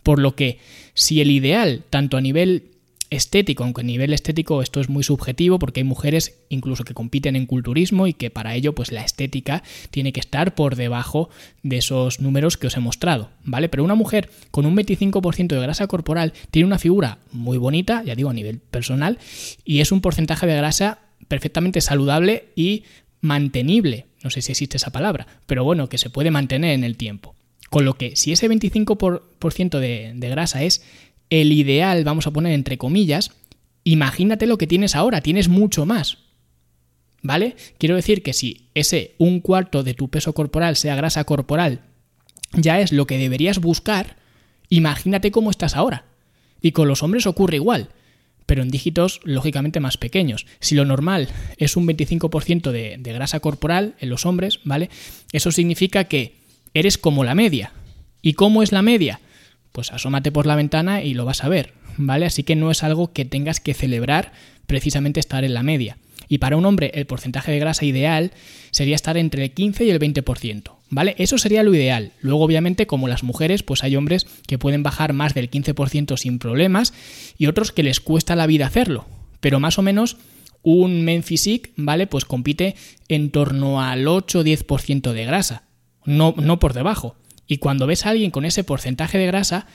Por 0.07 0.19
lo 0.19 0.37
que 0.37 0.59
si 0.93 1.19
el 1.19 1.29
ideal, 1.31 1.83
tanto 1.89 2.15
a 2.15 2.21
nivel 2.21 2.71
estético, 3.09 3.65
aunque 3.65 3.81
a 3.81 3.83
nivel 3.83 4.13
estético 4.13 4.61
esto 4.61 4.79
es 4.79 4.87
muy 4.87 5.03
subjetivo 5.03 5.59
porque 5.59 5.81
hay 5.81 5.83
mujeres 5.83 6.39
incluso 6.47 6.85
que 6.85 6.93
compiten 6.93 7.35
en 7.35 7.45
culturismo 7.45 8.07
y 8.07 8.13
que 8.13 8.29
para 8.29 8.55
ello 8.55 8.73
pues 8.73 8.93
la 8.93 9.03
estética 9.03 9.63
tiene 9.91 10.13
que 10.13 10.21
estar 10.21 10.55
por 10.55 10.77
debajo 10.77 11.29
de 11.61 11.79
esos 11.79 12.21
números 12.21 12.55
que 12.55 12.67
os 12.67 12.77
he 12.77 12.79
mostrado, 12.79 13.31
¿vale? 13.43 13.67
Pero 13.67 13.83
una 13.83 13.95
mujer 13.95 14.29
con 14.49 14.65
un 14.65 14.77
25% 14.77 15.47
de 15.47 15.59
grasa 15.59 15.87
corporal 15.87 16.31
tiene 16.51 16.67
una 16.67 16.79
figura 16.79 17.17
muy 17.33 17.57
bonita, 17.57 18.01
ya 18.05 18.15
digo 18.15 18.29
a 18.29 18.33
nivel 18.33 18.59
personal, 18.59 19.19
y 19.65 19.81
es 19.81 19.91
un 19.91 19.99
porcentaje 19.99 20.47
de 20.47 20.55
grasa 20.55 20.99
perfectamente 21.27 21.81
saludable 21.81 22.45
y 22.55 22.85
mantenible, 23.19 24.05
no 24.23 24.29
sé 24.29 24.41
si 24.41 24.53
existe 24.53 24.77
esa 24.77 24.93
palabra, 24.93 25.27
pero 25.47 25.65
bueno, 25.65 25.89
que 25.89 25.97
se 25.97 26.09
puede 26.09 26.31
mantener 26.31 26.71
en 26.71 26.85
el 26.85 26.95
tiempo. 26.95 27.36
Con 27.69 27.85
lo 27.85 27.95
que 27.95 28.15
si 28.15 28.31
ese 28.31 28.49
25% 28.49 29.79
de, 29.79 30.13
de 30.15 30.29
grasa 30.29 30.63
es 30.63 30.83
el 31.29 31.51
ideal, 31.51 32.03
vamos 32.03 32.27
a 32.27 32.31
poner 32.31 32.53
entre 32.53 32.77
comillas, 32.77 33.31
imagínate 33.83 34.45
lo 34.45 34.57
que 34.57 34.67
tienes 34.67 34.95
ahora, 34.95 35.21
tienes 35.21 35.49
mucho 35.49 35.85
más. 35.85 36.19
¿Vale? 37.23 37.55
Quiero 37.77 37.95
decir 37.95 38.21
que 38.21 38.33
si 38.33 38.69
ese 38.73 39.15
un 39.17 39.41
cuarto 39.41 39.83
de 39.83 39.93
tu 39.93 40.09
peso 40.09 40.33
corporal 40.33 40.75
sea 40.75 40.95
grasa 40.95 41.23
corporal, 41.23 41.81
ya 42.53 42.79
es 42.79 42.91
lo 42.91 43.07
que 43.07 43.17
deberías 43.17 43.59
buscar, 43.59 44.17
imagínate 44.69 45.31
cómo 45.31 45.49
estás 45.49 45.75
ahora. 45.75 46.05
Y 46.61 46.71
con 46.71 46.87
los 46.87 47.03
hombres 47.03 47.25
ocurre 47.25 47.57
igual, 47.57 47.89
pero 48.45 48.61
en 48.61 48.69
dígitos 48.69 49.19
lógicamente 49.23 49.79
más 49.79 49.97
pequeños. 49.97 50.45
Si 50.59 50.75
lo 50.75 50.85
normal 50.85 51.27
es 51.57 51.75
un 51.75 51.87
25% 51.87 52.71
de, 52.71 52.97
de 52.97 53.13
grasa 53.13 53.39
corporal 53.39 53.95
en 53.99 54.09
los 54.09 54.25
hombres, 54.25 54.59
¿vale? 54.63 54.89
Eso 55.33 55.51
significa 55.51 56.05
que 56.05 56.37
eres 56.79 56.97
como 56.97 57.23
la 57.23 57.35
media. 57.35 57.71
¿Y 58.21 58.33
cómo 58.33 58.63
es 58.63 58.71
la 58.71 58.81
media? 58.81 59.19
pues 59.77 59.93
asómate 59.93 60.31
por 60.31 60.47
la 60.47 60.55
ventana 60.55 61.03
y 61.03 61.13
lo 61.13 61.23
vas 61.23 61.43
a 61.43 61.49
ver, 61.49 61.75
¿vale? 61.97 62.25
Así 62.25 62.41
que 62.41 62.55
no 62.55 62.71
es 62.71 62.81
algo 62.81 63.13
que 63.13 63.25
tengas 63.25 63.59
que 63.59 63.75
celebrar 63.75 64.33
precisamente 64.65 65.19
estar 65.19 65.43
en 65.43 65.53
la 65.53 65.61
media. 65.61 65.99
Y 66.27 66.39
para 66.39 66.57
un 66.57 66.65
hombre 66.65 66.89
el 66.95 67.05
porcentaje 67.05 67.51
de 67.51 67.59
grasa 67.59 67.85
ideal 67.85 68.31
sería 68.71 68.95
estar 68.95 69.17
entre 69.17 69.43
el 69.43 69.51
15 69.51 69.85
y 69.85 69.91
el 69.91 69.99
20%, 69.99 70.71
¿vale? 70.89 71.13
Eso 71.19 71.37
sería 71.37 71.61
lo 71.61 71.75
ideal. 71.75 72.11
Luego 72.21 72.43
obviamente 72.43 72.87
como 72.87 73.07
las 73.07 73.21
mujeres 73.21 73.61
pues 73.61 73.83
hay 73.83 73.95
hombres 73.95 74.25
que 74.47 74.57
pueden 74.57 74.81
bajar 74.81 75.13
más 75.13 75.35
del 75.35 75.51
15% 75.51 76.17
sin 76.17 76.39
problemas 76.39 76.91
y 77.37 77.45
otros 77.45 77.71
que 77.71 77.83
les 77.83 77.99
cuesta 77.99 78.35
la 78.35 78.47
vida 78.47 78.65
hacerlo. 78.65 79.05
Pero 79.41 79.59
más 79.59 79.77
o 79.77 79.83
menos 79.83 80.17
un 80.63 81.03
men 81.03 81.23
¿vale? 81.75 82.07
Pues 82.07 82.25
compite 82.25 82.75
en 83.09 83.29
torno 83.29 83.79
al 83.79 84.07
8 84.07 84.39
o 84.39 84.43
10% 84.43 85.11
de 85.11 85.25
grasa, 85.25 85.66
no, 86.07 86.33
no 86.37 86.57
por 86.57 86.73
debajo. 86.73 87.15
Y 87.45 87.57
cuando 87.57 87.85
ves 87.85 88.05
a 88.05 88.09
alguien 88.09 88.31
con 88.31 88.45
ese 88.45 88.63
porcentaje 88.63 89.19
de 89.19 89.27
grasa, 89.27 89.67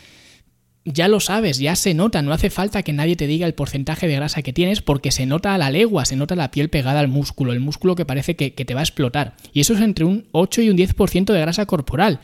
ya 0.85 1.07
lo 1.07 1.21
sabes, 1.21 1.59
ya 1.59 1.77
se 1.77 1.95
nota, 1.95 2.23
no 2.23 2.33
hace 2.33 2.51
falta 2.51 2.83
que 2.83 2.92
nadie 2.92 3.14
te 3.14 3.29
diga 3.29 3.47
el 3.47 3.55
porcentaje 3.55 4.09
de 4.09 4.16
grasa 4.16 4.42
que 4.42 4.53
tienes 4.53 4.83
porque 4.83 5.12
se 5.12 5.27
nota 5.27 5.55
a 5.55 5.59
la 5.59 5.71
legua, 5.71 6.05
se 6.05 6.16
nota 6.16 6.35
la 6.35 6.51
piel 6.51 6.71
pegada 6.71 6.99
al 6.99 7.07
músculo, 7.07 7.53
el 7.53 7.61
músculo 7.61 7.95
que 7.95 8.05
parece 8.05 8.35
que, 8.35 8.55
que 8.55 8.64
te 8.64 8.75
va 8.75 8.81
a 8.81 8.83
explotar. 8.83 9.37
Y 9.53 9.61
eso 9.61 9.75
es 9.75 9.81
entre 9.81 10.05
un 10.05 10.27
8 10.33 10.62
y 10.62 10.71
un 10.71 10.77
10% 10.77 11.33
de 11.33 11.40
grasa 11.40 11.66
corporal. 11.66 12.21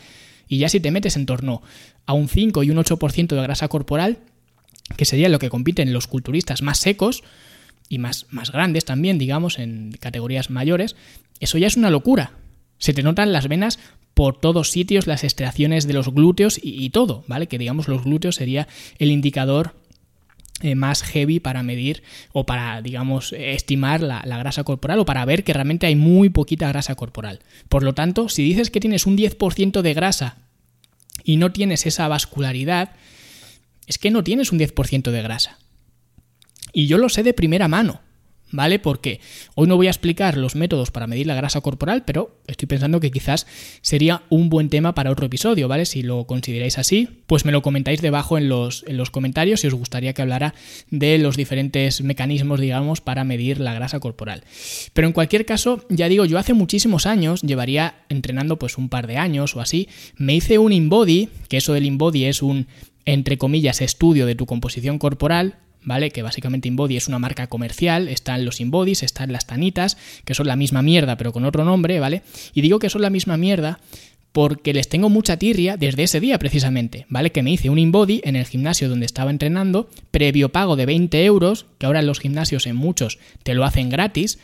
Y 0.49 0.59
ya 0.59 0.69
si 0.69 0.81
te 0.81 0.91
metes 0.91 1.17
en 1.17 1.27
torno 1.27 1.63
a 2.07 2.15
un 2.15 2.29
5 2.29 2.63
y 2.65 2.71
un 2.71 2.79
8% 2.79 3.29
de 3.29 3.43
grasa 3.43 3.69
corporal, 3.69 4.19
que 4.97 5.05
sería 5.05 5.29
lo 5.29 5.39
que 5.39 5.51
compiten 5.51 5.93
los 5.93 6.07
culturistas 6.07 6.63
más 6.63 6.79
secos 6.79 7.23
y 7.89 7.99
más, 7.99 8.27
más 8.31 8.51
grandes 8.51 8.85
también, 8.85 9.19
digamos, 9.19 9.59
en 9.59 9.93
categorías 10.01 10.51
mayores, 10.51 10.97
eso 11.41 11.59
ya 11.59 11.67
es 11.67 11.77
una 11.77 11.91
locura. 11.91 12.33
Se 12.79 12.93
te 12.93 13.03
notan 13.03 13.33
las 13.33 13.49
venas 13.49 13.79
por 14.19 14.37
todos 14.37 14.73
sitios 14.73 15.07
las 15.07 15.23
extracciones 15.23 15.87
de 15.87 15.93
los 15.93 16.13
glúteos 16.13 16.59
y, 16.61 16.91
todo, 16.91 17.23
¿vale? 17.29 17.47
Que 17.47 17.57
digamos 17.57 17.87
los 17.87 18.03
glúteos 18.03 18.35
sería 18.35 18.67
el 18.99 19.13
indicador 19.13 19.77
eh, 20.61 20.75
más 20.75 21.05
heavy 21.05 21.39
para 21.39 21.63
medir 21.63 22.03
o 22.33 22.45
para, 22.45 22.83
digamos, 22.83 23.33
estimar 23.33 24.01
la, 24.01 24.25
la, 24.27 24.37
grasa 24.39 24.65
corporal 24.65 24.99
o 24.99 25.05
para 25.05 25.25
ver 25.25 25.45
que 25.45 25.53
realmente 25.53 25.87
hay 25.87 25.95
muy 25.95 26.31
poquita 26.31 26.67
grasa 26.67 26.97
corporal. 26.97 27.39
Por 27.69 27.85
lo 27.85 27.95
tanto, 27.95 28.29
si 28.29 28.43
dices 28.43 28.73
que 28.73 28.81
tienes 28.81 29.07
un 29.07 29.17
10% 29.17 29.83
de 29.83 29.95
grasa 29.95 30.39
y 31.23 31.37
no 31.37 31.53
tienes 31.53 31.87
esa 31.87 32.09
vascularidad, 32.09 32.97
es 33.87 33.99
que 33.99 34.11
no 34.11 34.25
tienes 34.25 34.51
un 34.51 34.59
10% 34.59 35.13
de 35.13 35.23
grasa. 35.23 35.59
Y 36.73 36.89
yo 36.89 36.99
lo 36.99 37.09
sé 37.09 37.23
de 37.23 37.35
primera 37.35 37.69
mano. 37.69 38.01
¿Vale? 38.51 38.79
Porque 38.79 39.21
hoy 39.55 39.69
no 39.69 39.77
voy 39.77 39.87
a 39.87 39.91
explicar 39.91 40.37
los 40.37 40.57
métodos 40.57 40.91
para 40.91 41.07
medir 41.07 41.27
la 41.27 41.35
grasa 41.35 41.61
corporal, 41.61 42.05
pero 42.05 42.41
estoy 42.47 42.67
pensando 42.67 43.01
que 43.01 43.11
quizás 43.11 43.47
sería 43.81 44.23
un 44.29 44.49
buen 44.49 44.69
tema 44.69 44.95
para 44.95 45.11
otro 45.11 45.27
episodio, 45.27 45.69
¿vale? 45.69 45.85
Si 45.87 46.03
lo 46.03 46.27
consideráis 46.27 46.79
así, 46.79 47.23
pues 47.27 47.45
me 47.45 47.53
lo 47.53 47.63
comentáis 47.63 48.01
debajo 48.01 48.39
en 48.39 48.49
los, 48.49 48.85
en 48.87 48.97
los 48.97 49.11
comentarios 49.11 49.61
si 49.61 49.67
os 49.67 49.75
gustaría 49.75 50.13
que 50.13 50.23
hablara 50.23 50.55
de 50.91 51.19
los 51.19 51.37
diferentes 51.37 52.03
mecanismos, 52.03 52.61
digamos, 52.61 53.01
para 53.01 53.25
medir 53.25 53.61
la 53.61 53.75
grasa 53.75 54.01
corporal. 54.01 54.45
Pero 54.93 55.07
en 55.07 55.13
cualquier 55.13 55.45
caso, 55.45 55.85
ya 55.89 56.09
digo, 56.09 56.25
yo 56.25 56.39
hace 56.39 56.55
muchísimos 56.55 57.07
años, 57.07 57.43
llevaría 57.43 58.03
entrenando 58.09 58.59
pues 58.59 58.79
un 58.79 58.89
par 58.89 59.07
de 59.07 59.17
años 59.17 59.57
o 59.57 59.61
así, 59.61 59.89
me 60.17 60.35
hice 60.35 60.59
un 60.59 60.73
InBody, 60.73 61.29
que 61.49 61.59
eso 61.59 61.73
del 61.75 61.87
InBody 61.87 62.25
es 62.25 62.43
un 62.43 62.67
entre 63.09 63.39
comillas, 63.39 63.81
estudio 63.81 64.27
de 64.27 64.35
tu 64.35 64.45
composición 64.45 64.99
corporal, 64.99 65.57
¿vale? 65.89 66.11
Que 66.11 66.23
básicamente 66.23 66.69
InBody 66.69 66.97
es 66.97 67.09
una 67.09 67.19
marca 67.19 67.49
comercial, 67.49 68.09
están 68.09 68.45
los 68.45 68.61
InBodies, 68.61 69.03
están 69.03 69.33
las 69.33 69.47
tanitas, 69.47 69.97
que 70.25 70.35
son 70.35 70.47
la 70.47 70.55
misma 70.55 70.83
mierda 70.83 71.17
pero 71.17 71.33
con 71.33 71.45
otro 71.45 71.65
nombre, 71.65 71.99
¿vale? 71.99 72.23
Y 72.55 72.61
digo 72.61 72.79
que 72.79 72.91
son 72.91 73.03
la 73.03 73.11
misma 73.11 73.37
mierda 73.37 73.81
porque 74.31 74.75
les 74.75 74.89
tengo 74.89 75.09
mucha 75.09 75.39
tirria 75.39 75.79
desde 75.79 76.03
ese 76.03 76.21
día 76.21 76.39
precisamente, 76.39 77.07
¿vale? 77.09 77.33
Que 77.33 77.43
me 77.43 77.51
hice 77.51 77.71
un 77.71 77.79
InBody 77.79 78.21
en 78.23 78.37
el 78.37 78.45
gimnasio 78.45 78.89
donde 78.89 79.07
estaba 79.07 79.31
entrenando, 79.31 79.89
previo 80.11 80.51
pago 80.51 80.77
de 80.77 80.87
20 80.87 81.25
euros, 81.25 81.67
que 81.79 81.87
ahora 81.87 82.01
en 82.01 82.07
los 82.07 82.21
gimnasios 82.21 82.67
en 82.67 82.77
muchos 82.77 83.19
te 83.43 83.55
lo 83.55 83.65
hacen 83.65 83.89
gratis, 83.89 84.39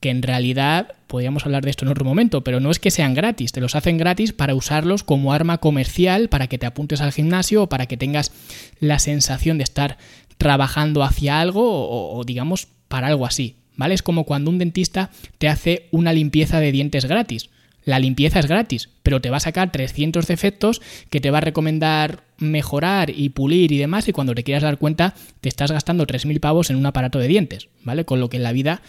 que 0.00 0.10
en 0.10 0.22
realidad 0.22 0.94
podríamos 1.06 1.44
hablar 1.44 1.64
de 1.64 1.70
esto 1.70 1.84
en 1.84 1.90
otro 1.90 2.04
momento, 2.04 2.44
pero 2.44 2.60
no 2.60 2.70
es 2.70 2.78
que 2.78 2.90
sean 2.90 3.14
gratis, 3.14 3.52
te 3.52 3.60
los 3.60 3.74
hacen 3.74 3.98
gratis 3.98 4.32
para 4.32 4.54
usarlos 4.54 5.02
como 5.02 5.32
arma 5.32 5.58
comercial, 5.58 6.28
para 6.28 6.46
que 6.46 6.58
te 6.58 6.66
apuntes 6.66 7.00
al 7.00 7.12
gimnasio 7.12 7.64
o 7.64 7.68
para 7.68 7.86
que 7.86 7.96
tengas 7.96 8.32
la 8.80 8.98
sensación 8.98 9.58
de 9.58 9.64
estar 9.64 9.98
trabajando 10.36 11.02
hacia 11.02 11.40
algo 11.40 12.16
o, 12.16 12.22
digamos 12.24 12.68
para 12.86 13.08
algo 13.08 13.26
así, 13.26 13.56
¿vale? 13.76 13.94
Es 13.94 14.02
como 14.02 14.24
cuando 14.24 14.50
un 14.50 14.58
dentista 14.58 15.10
te 15.38 15.48
hace 15.48 15.88
una 15.90 16.12
limpieza 16.12 16.60
de 16.60 16.72
dientes 16.72 17.04
gratis. 17.04 17.50
La 17.84 17.98
limpieza 17.98 18.38
es 18.38 18.46
gratis, 18.46 18.90
pero 19.02 19.20
te 19.20 19.30
va 19.30 19.38
a 19.38 19.40
sacar 19.40 19.72
300 19.72 20.26
defectos 20.26 20.80
que 21.10 21.20
te 21.20 21.30
va 21.30 21.38
a 21.38 21.42
recomendar 21.42 22.22
mejorar 22.38 23.10
y 23.10 23.30
pulir 23.30 23.72
y 23.72 23.78
demás 23.78 24.08
y 24.08 24.12
cuando 24.12 24.34
te 24.34 24.44
quieras 24.44 24.62
dar 24.62 24.78
cuenta 24.78 25.14
te 25.40 25.48
estás 25.48 25.72
gastando 25.72 26.06
3.000 26.06 26.38
pavos 26.38 26.70
en 26.70 26.76
un 26.76 26.86
aparato 26.86 27.18
de 27.18 27.28
dientes, 27.28 27.68
¿vale? 27.82 28.04
Con 28.04 28.20
lo 28.20 28.28
que 28.28 28.36
en 28.36 28.42
la 28.44 28.52
vida 28.52 28.80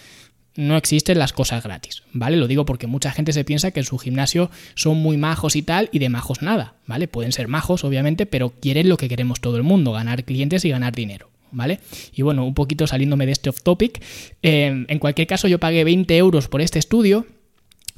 no 0.60 0.76
existen 0.76 1.18
las 1.18 1.32
cosas 1.32 1.64
gratis, 1.64 2.04
¿vale? 2.12 2.36
Lo 2.36 2.46
digo 2.46 2.66
porque 2.66 2.86
mucha 2.86 3.12
gente 3.12 3.32
se 3.32 3.46
piensa 3.46 3.72
que 3.72 3.80
en 3.80 3.86
su 3.86 3.98
gimnasio 3.98 4.52
son 4.76 4.98
muy 4.98 5.16
majos 5.16 5.56
y 5.56 5.62
tal, 5.62 5.90
y 5.94 6.00
de 6.00 6.10
majos 6.10 6.42
nada, 6.42 6.76
¿vale? 6.86 7.08
Pueden 7.08 7.32
ser 7.32 7.48
majos, 7.48 7.86
obviamente, 7.86 8.26
pero 8.26 8.50
quieren 8.50 8.90
lo 8.90 8.98
que 8.98 9.08
queremos 9.08 9.40
todo 9.40 9.56
el 9.56 9.64
mundo, 9.64 9.94
ganar 9.94 10.26
clientes 10.26 10.66
y 10.66 10.70
ganar 10.70 10.94
dinero. 10.94 11.30
¿Vale? 11.52 11.80
Y 12.14 12.22
bueno, 12.22 12.46
un 12.46 12.54
poquito 12.54 12.86
saliéndome 12.86 13.26
de 13.26 13.32
este 13.32 13.50
off 13.50 13.64
topic, 13.64 14.04
eh, 14.44 14.86
en 14.88 15.00
cualquier 15.00 15.26
caso 15.26 15.48
yo 15.48 15.60
pagué 15.60 15.84
20 15.84 16.16
euros 16.16 16.48
por 16.48 16.62
este 16.62 16.78
estudio 16.78 17.26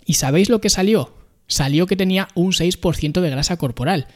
y 0.05 0.13
¿sabéis 0.13 0.49
lo 0.49 0.61
que 0.61 0.69
salió? 0.69 1.13
Salió 1.47 1.85
que 1.85 1.97
tenía 1.97 2.29
un 2.33 2.53
6% 2.53 3.19
de 3.19 3.29
grasa 3.29 3.57
corporal. 3.57 4.07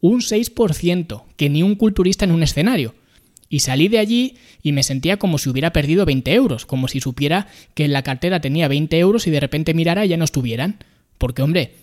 Un 0.00 0.22
6%, 0.22 1.24
que 1.36 1.50
ni 1.50 1.62
un 1.62 1.74
culturista 1.74 2.24
en 2.24 2.30
un 2.30 2.42
escenario. 2.42 2.94
Y 3.52 3.60
salí 3.60 3.88
de 3.88 3.98
allí 3.98 4.36
y 4.62 4.70
me 4.70 4.84
sentía 4.84 5.18
como 5.18 5.36
si 5.36 5.50
hubiera 5.50 5.72
perdido 5.72 6.06
20 6.06 6.32
euros, 6.32 6.66
como 6.66 6.86
si 6.86 7.00
supiera 7.00 7.48
que 7.74 7.84
en 7.84 7.92
la 7.92 8.02
cartera 8.02 8.40
tenía 8.40 8.68
20 8.68 8.96
euros 8.98 9.26
y 9.26 9.30
de 9.32 9.40
repente 9.40 9.74
mirara 9.74 10.06
y 10.06 10.08
ya 10.08 10.16
no 10.16 10.24
estuvieran. 10.24 10.78
Porque, 11.18 11.42
hombre, 11.42 11.74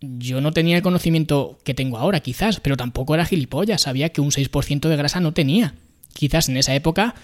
yo 0.00 0.40
no 0.40 0.52
tenía 0.52 0.76
el 0.76 0.82
conocimiento 0.82 1.58
que 1.62 1.74
tengo 1.74 1.96
ahora, 1.96 2.20
quizás, 2.20 2.58
pero 2.58 2.76
tampoco 2.76 3.14
era 3.14 3.24
gilipollas, 3.24 3.82
sabía 3.82 4.08
que 4.08 4.20
un 4.20 4.32
6% 4.32 4.88
de 4.88 4.96
grasa 4.96 5.20
no 5.20 5.32
tenía. 5.32 5.76
Quizás 6.12 6.48
en 6.48 6.56
esa 6.56 6.74
época, 6.74 7.14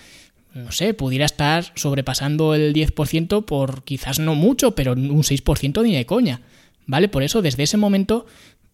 no 0.55 0.71
sé, 0.71 0.95
pudiera 0.95 1.25
estar 1.25 1.73
sobrepasando 1.75 2.55
el 2.55 2.73
10% 2.73 3.45
por 3.45 3.83
quizás 3.83 4.21
no 4.21 4.37
mucho, 4.37 4.77
pero 4.77 4.92
un 4.92 5.23
6% 5.25 5.83
ni 5.83 5.92
de 5.92 6.07
coña. 6.07 6.40
¿Vale? 6.87 7.09
Por 7.09 7.23
eso 7.23 7.42
desde 7.42 7.62
ese 7.62 7.77
momento 7.77 8.27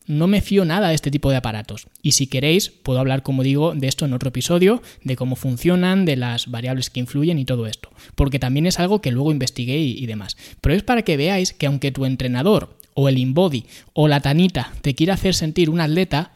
no 0.09 0.27
me 0.27 0.41
fío 0.41 0.65
nada 0.65 0.89
de 0.89 0.95
este 0.95 1.11
tipo 1.11 1.31
de 1.31 1.37
aparatos. 1.37 1.87
Y 2.03 2.13
si 2.13 2.27
queréis, 2.27 2.71
puedo 2.71 2.99
hablar, 2.99 3.23
como 3.23 3.43
digo, 3.43 3.75
de 3.75 3.87
esto 3.87 4.07
en 4.07 4.15
otro 4.15 4.31
episodio, 4.31 4.83
de 5.05 5.15
cómo 5.15 5.37
funcionan, 5.37 6.05
de 6.05 6.17
las 6.17 6.51
variables 6.51 6.91
que 6.91 7.01
influyen 7.01 7.39
y 7.39 7.45
todo 7.45 7.67
esto. 7.67 7.91
Porque 8.15 8.39
también 8.39 8.67
es 8.67 8.81
algo 8.81 9.01
que 9.01 9.13
luego 9.13 9.31
investigué 9.31 9.79
y, 9.79 10.07
demás. 10.07 10.37
Pero 10.61 10.75
es 10.75 10.83
para 10.83 11.03
que 11.03 11.17
veáis 11.17 11.53
que 11.53 11.67
aunque 11.67 11.93
tu 11.93 12.07
entrenador, 12.07 12.77
o 12.95 13.09
el 13.09 13.19
InBody, 13.19 13.67
o 13.93 14.09
la 14.09 14.21
Tanita 14.21 14.73
te 14.81 14.95
quiera 14.95 15.15
hacer 15.15 15.35
sentir 15.35 15.71
un 15.71 15.81
atleta, 15.81 16.33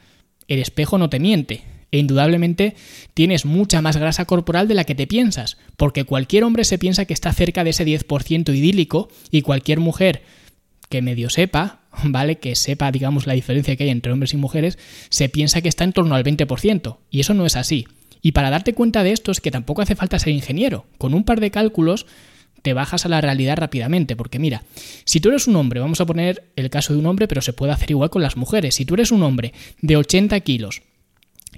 el 0.46 0.60
espejo 0.60 0.98
no 0.98 1.10
te 1.10 1.18
miente. 1.18 1.62
E 1.90 1.98
indudablemente 1.98 2.74
tienes 3.14 3.44
mucha 3.44 3.82
más 3.82 3.96
grasa 3.96 4.24
corporal 4.26 4.68
de 4.68 4.74
la 4.74 4.84
que 4.84 4.94
te 4.94 5.06
piensas, 5.06 5.58
porque 5.76 6.04
cualquier 6.04 6.44
hombre 6.44 6.64
se 6.64 6.78
piensa 6.78 7.04
que 7.04 7.14
está 7.14 7.32
cerca 7.32 7.64
de 7.64 7.70
ese 7.70 7.84
10% 7.84 8.54
idílico 8.54 9.08
y 9.30 9.42
cualquier 9.42 9.80
mujer 9.80 10.22
que 10.88 11.02
medio 11.02 11.30
sepa 11.30 11.81
¿vale? 12.04 12.38
Que 12.38 12.54
sepa, 12.54 12.90
digamos, 12.90 13.26
la 13.26 13.34
diferencia 13.34 13.76
que 13.76 13.84
hay 13.84 13.90
entre 13.90 14.12
hombres 14.12 14.34
y 14.34 14.36
mujeres, 14.36 14.78
se 15.08 15.28
piensa 15.28 15.60
que 15.60 15.68
está 15.68 15.84
en 15.84 15.92
torno 15.92 16.14
al 16.14 16.24
20%, 16.24 16.98
y 17.10 17.20
eso 17.20 17.34
no 17.34 17.46
es 17.46 17.56
así. 17.56 17.86
Y 18.22 18.32
para 18.32 18.50
darte 18.50 18.72
cuenta 18.72 19.02
de 19.02 19.12
esto 19.12 19.32
es 19.32 19.40
que 19.40 19.50
tampoco 19.50 19.82
hace 19.82 19.96
falta 19.96 20.18
ser 20.18 20.32
ingeniero. 20.32 20.86
Con 20.96 21.12
un 21.12 21.24
par 21.24 21.40
de 21.40 21.50
cálculos 21.50 22.06
te 22.62 22.72
bajas 22.72 23.04
a 23.04 23.08
la 23.08 23.20
realidad 23.20 23.56
rápidamente, 23.56 24.14
porque 24.14 24.38
mira, 24.38 24.62
si 25.04 25.20
tú 25.20 25.30
eres 25.30 25.48
un 25.48 25.56
hombre, 25.56 25.80
vamos 25.80 26.00
a 26.00 26.06
poner 26.06 26.44
el 26.54 26.70
caso 26.70 26.92
de 26.92 27.00
un 27.00 27.06
hombre, 27.06 27.26
pero 27.26 27.42
se 27.42 27.52
puede 27.52 27.72
hacer 27.72 27.90
igual 27.90 28.10
con 28.10 28.22
las 28.22 28.36
mujeres, 28.36 28.76
si 28.76 28.84
tú 28.84 28.94
eres 28.94 29.10
un 29.10 29.24
hombre 29.24 29.52
de 29.80 29.96
80 29.96 30.38
kilos, 30.40 30.82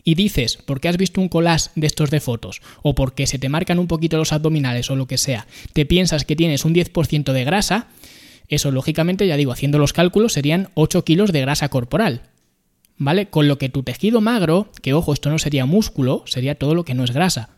y 0.02 0.14
dices, 0.14 0.58
porque 0.64 0.88
has 0.88 0.96
visto 0.96 1.20
un 1.20 1.28
collage 1.28 1.70
de 1.74 1.86
estos 1.86 2.10
de 2.10 2.20
fotos, 2.20 2.62
o 2.82 2.94
porque 2.94 3.26
se 3.26 3.38
te 3.38 3.48
marcan 3.48 3.78
un 3.78 3.86
poquito 3.86 4.16
los 4.16 4.32
abdominales 4.32 4.90
o 4.90 4.96
lo 4.96 5.06
que 5.06 5.18
sea, 5.18 5.46
te 5.72 5.86
piensas 5.86 6.24
que 6.24 6.36
tienes 6.36 6.64
un 6.64 6.74
10% 6.74 7.32
de 7.32 7.44
grasa, 7.44 7.88
eso, 8.48 8.70
lógicamente, 8.70 9.26
ya 9.26 9.36
digo, 9.36 9.52
haciendo 9.52 9.78
los 9.78 9.92
cálculos, 9.92 10.32
serían 10.32 10.68
8 10.74 11.04
kilos 11.04 11.32
de 11.32 11.40
grasa 11.40 11.68
corporal. 11.68 12.22
¿Vale? 12.96 13.26
Con 13.26 13.48
lo 13.48 13.58
que 13.58 13.68
tu 13.68 13.82
tejido 13.82 14.20
magro, 14.20 14.68
que 14.82 14.94
ojo, 14.94 15.12
esto 15.12 15.30
no 15.30 15.38
sería 15.38 15.66
músculo, 15.66 16.22
sería 16.26 16.54
todo 16.54 16.74
lo 16.74 16.84
que 16.84 16.94
no 16.94 17.02
es 17.02 17.10
grasa. 17.10 17.50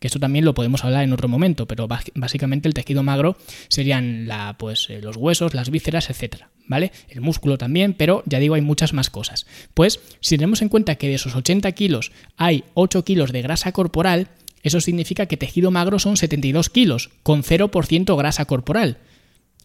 Que 0.00 0.06
esto 0.06 0.20
también 0.20 0.44
lo 0.44 0.54
podemos 0.54 0.84
hablar 0.84 1.04
en 1.04 1.12
otro 1.12 1.28
momento, 1.28 1.66
pero 1.66 1.88
básicamente 2.14 2.68
el 2.68 2.74
tejido 2.74 3.02
magro 3.02 3.36
serían 3.68 4.28
la, 4.28 4.56
pues, 4.56 4.88
eh, 4.88 5.00
los 5.02 5.16
huesos, 5.16 5.54
las 5.54 5.70
vísceras, 5.70 6.08
etc. 6.08 6.44
¿Vale? 6.66 6.92
El 7.08 7.20
músculo 7.20 7.58
también, 7.58 7.94
pero 7.94 8.22
ya 8.24 8.38
digo, 8.38 8.54
hay 8.54 8.60
muchas 8.60 8.92
más 8.92 9.10
cosas. 9.10 9.46
Pues, 9.74 10.00
si 10.20 10.36
tenemos 10.36 10.62
en 10.62 10.68
cuenta 10.68 10.94
que 10.94 11.08
de 11.08 11.14
esos 11.14 11.34
80 11.34 11.70
kilos 11.72 12.12
hay 12.36 12.64
8 12.74 13.04
kilos 13.04 13.32
de 13.32 13.42
grasa 13.42 13.72
corporal, 13.72 14.28
eso 14.62 14.80
significa 14.80 15.26
que 15.26 15.36
tejido 15.36 15.70
magro 15.70 15.98
son 15.98 16.16
72 16.16 16.70
kilos, 16.70 17.10
con 17.22 17.42
0% 17.42 18.16
grasa 18.16 18.44
corporal. 18.44 18.98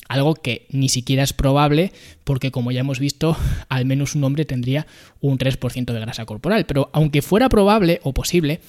Algo 0.07 0.35
que 0.35 0.67
ni 0.69 0.89
siquiera 0.89 1.23
es 1.23 1.33
probable 1.33 1.91
porque 2.23 2.51
como 2.51 2.71
ya 2.71 2.81
hemos 2.81 2.99
visto, 2.99 3.37
al 3.69 3.85
menos 3.85 4.15
un 4.15 4.23
hombre 4.23 4.45
tendría 4.45 4.87
un 5.21 5.37
3% 5.37 5.93
de 5.93 5.99
grasa 5.99 6.25
corporal. 6.25 6.65
Pero 6.65 6.89
aunque 6.93 7.21
fuera 7.21 7.49
probable 7.49 7.99
o 8.03 8.13
posible, 8.13 8.61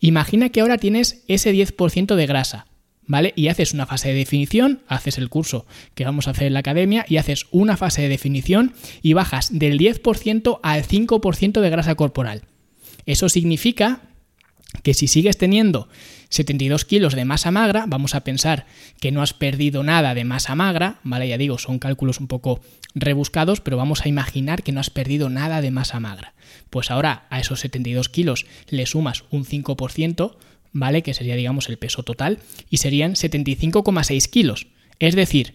imagina 0.00 0.50
que 0.50 0.60
ahora 0.60 0.78
tienes 0.78 1.24
ese 1.28 1.52
10% 1.52 2.14
de 2.14 2.26
grasa. 2.26 2.66
¿Vale? 3.04 3.32
Y 3.34 3.48
haces 3.48 3.74
una 3.74 3.84
fase 3.84 4.10
de 4.10 4.14
definición, 4.14 4.80
haces 4.86 5.18
el 5.18 5.28
curso 5.28 5.66
que 5.96 6.04
vamos 6.04 6.28
a 6.28 6.30
hacer 6.30 6.46
en 6.46 6.52
la 6.52 6.60
academia 6.60 7.04
y 7.08 7.16
haces 7.16 7.46
una 7.50 7.76
fase 7.76 8.02
de 8.02 8.08
definición 8.08 8.74
y 9.02 9.12
bajas 9.12 9.58
del 9.58 9.76
10% 9.76 10.60
al 10.62 10.84
5% 10.84 11.60
de 11.60 11.70
grasa 11.70 11.96
corporal. 11.96 12.42
Eso 13.04 13.28
significa 13.28 14.02
que 14.84 14.94
si 14.94 15.08
sigues 15.08 15.36
teniendo 15.36 15.88
72 16.32 16.86
kilos 16.86 17.14
de 17.14 17.26
masa 17.26 17.50
magra, 17.50 17.84
vamos 17.86 18.14
a 18.14 18.24
pensar 18.24 18.64
que 19.00 19.12
no 19.12 19.20
has 19.20 19.34
perdido 19.34 19.82
nada 19.82 20.14
de 20.14 20.24
masa 20.24 20.54
magra, 20.54 20.98
¿vale? 21.02 21.28
Ya 21.28 21.36
digo, 21.36 21.58
son 21.58 21.78
cálculos 21.78 22.20
un 22.20 22.26
poco 22.26 22.62
rebuscados, 22.94 23.60
pero 23.60 23.76
vamos 23.76 24.06
a 24.06 24.08
imaginar 24.08 24.62
que 24.62 24.72
no 24.72 24.80
has 24.80 24.88
perdido 24.88 25.28
nada 25.28 25.60
de 25.60 25.70
masa 25.70 26.00
magra. 26.00 26.32
Pues 26.70 26.90
ahora 26.90 27.26
a 27.28 27.38
esos 27.38 27.60
72 27.60 28.08
kilos 28.08 28.46
le 28.70 28.86
sumas 28.86 29.24
un 29.30 29.44
5%, 29.44 30.36
¿vale? 30.72 31.02
Que 31.02 31.12
sería, 31.12 31.36
digamos, 31.36 31.68
el 31.68 31.76
peso 31.76 32.02
total, 32.02 32.38
y 32.70 32.78
serían 32.78 33.12
75,6 33.12 34.30
kilos. 34.30 34.68
Es 35.00 35.14
decir, 35.14 35.52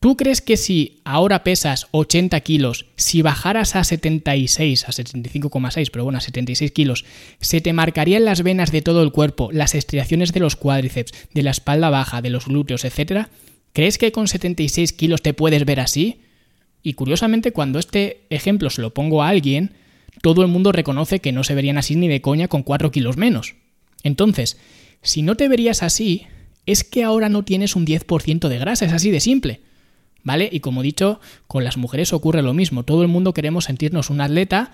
¿Tú 0.00 0.16
crees 0.16 0.40
que 0.40 0.56
si 0.56 1.02
ahora 1.04 1.44
pesas 1.44 1.86
80 1.90 2.40
kilos, 2.40 2.86
si 2.96 3.20
bajaras 3.20 3.76
a 3.76 3.84
76, 3.84 4.88
a 4.88 4.92
75,6, 4.92 5.90
pero 5.92 6.04
bueno, 6.04 6.16
a 6.16 6.22
76 6.22 6.72
kilos, 6.72 7.04
se 7.38 7.60
te 7.60 7.74
marcarían 7.74 8.24
las 8.24 8.42
venas 8.42 8.72
de 8.72 8.80
todo 8.80 9.02
el 9.02 9.12
cuerpo, 9.12 9.50
las 9.52 9.74
estriaciones 9.74 10.32
de 10.32 10.40
los 10.40 10.56
cuádriceps, 10.56 11.12
de 11.34 11.42
la 11.42 11.50
espalda 11.50 11.90
baja, 11.90 12.22
de 12.22 12.30
los 12.30 12.46
glúteos, 12.46 12.86
etcétera? 12.86 13.28
¿Crees 13.74 13.98
que 13.98 14.10
con 14.10 14.26
76 14.26 14.94
kilos 14.94 15.20
te 15.20 15.34
puedes 15.34 15.66
ver 15.66 15.80
así? 15.80 16.22
Y 16.82 16.94
curiosamente, 16.94 17.52
cuando 17.52 17.78
este 17.78 18.22
ejemplo 18.30 18.70
se 18.70 18.80
lo 18.80 18.94
pongo 18.94 19.22
a 19.22 19.28
alguien, 19.28 19.74
todo 20.22 20.40
el 20.40 20.48
mundo 20.48 20.72
reconoce 20.72 21.20
que 21.20 21.32
no 21.32 21.44
se 21.44 21.54
verían 21.54 21.76
así 21.76 21.94
ni 21.94 22.08
de 22.08 22.22
coña 22.22 22.48
con 22.48 22.62
4 22.62 22.90
kilos 22.90 23.18
menos. 23.18 23.54
Entonces, 24.02 24.56
si 25.02 25.20
no 25.20 25.36
te 25.36 25.46
verías 25.46 25.82
así, 25.82 26.26
es 26.64 26.84
que 26.84 27.04
ahora 27.04 27.28
no 27.28 27.44
tienes 27.44 27.76
un 27.76 27.86
10% 27.86 28.48
de 28.48 28.58
grasa, 28.58 28.86
es 28.86 28.94
así 28.94 29.10
de 29.10 29.20
simple. 29.20 29.60
¿Vale? 30.22 30.48
Y 30.50 30.60
como 30.60 30.80
he 30.80 30.84
dicho, 30.84 31.20
con 31.46 31.64
las 31.64 31.76
mujeres 31.76 32.12
ocurre 32.12 32.42
lo 32.42 32.54
mismo. 32.54 32.84
Todo 32.84 33.02
el 33.02 33.08
mundo 33.08 33.34
queremos 33.34 33.64
sentirnos 33.64 34.10
un 34.10 34.20
atleta, 34.20 34.72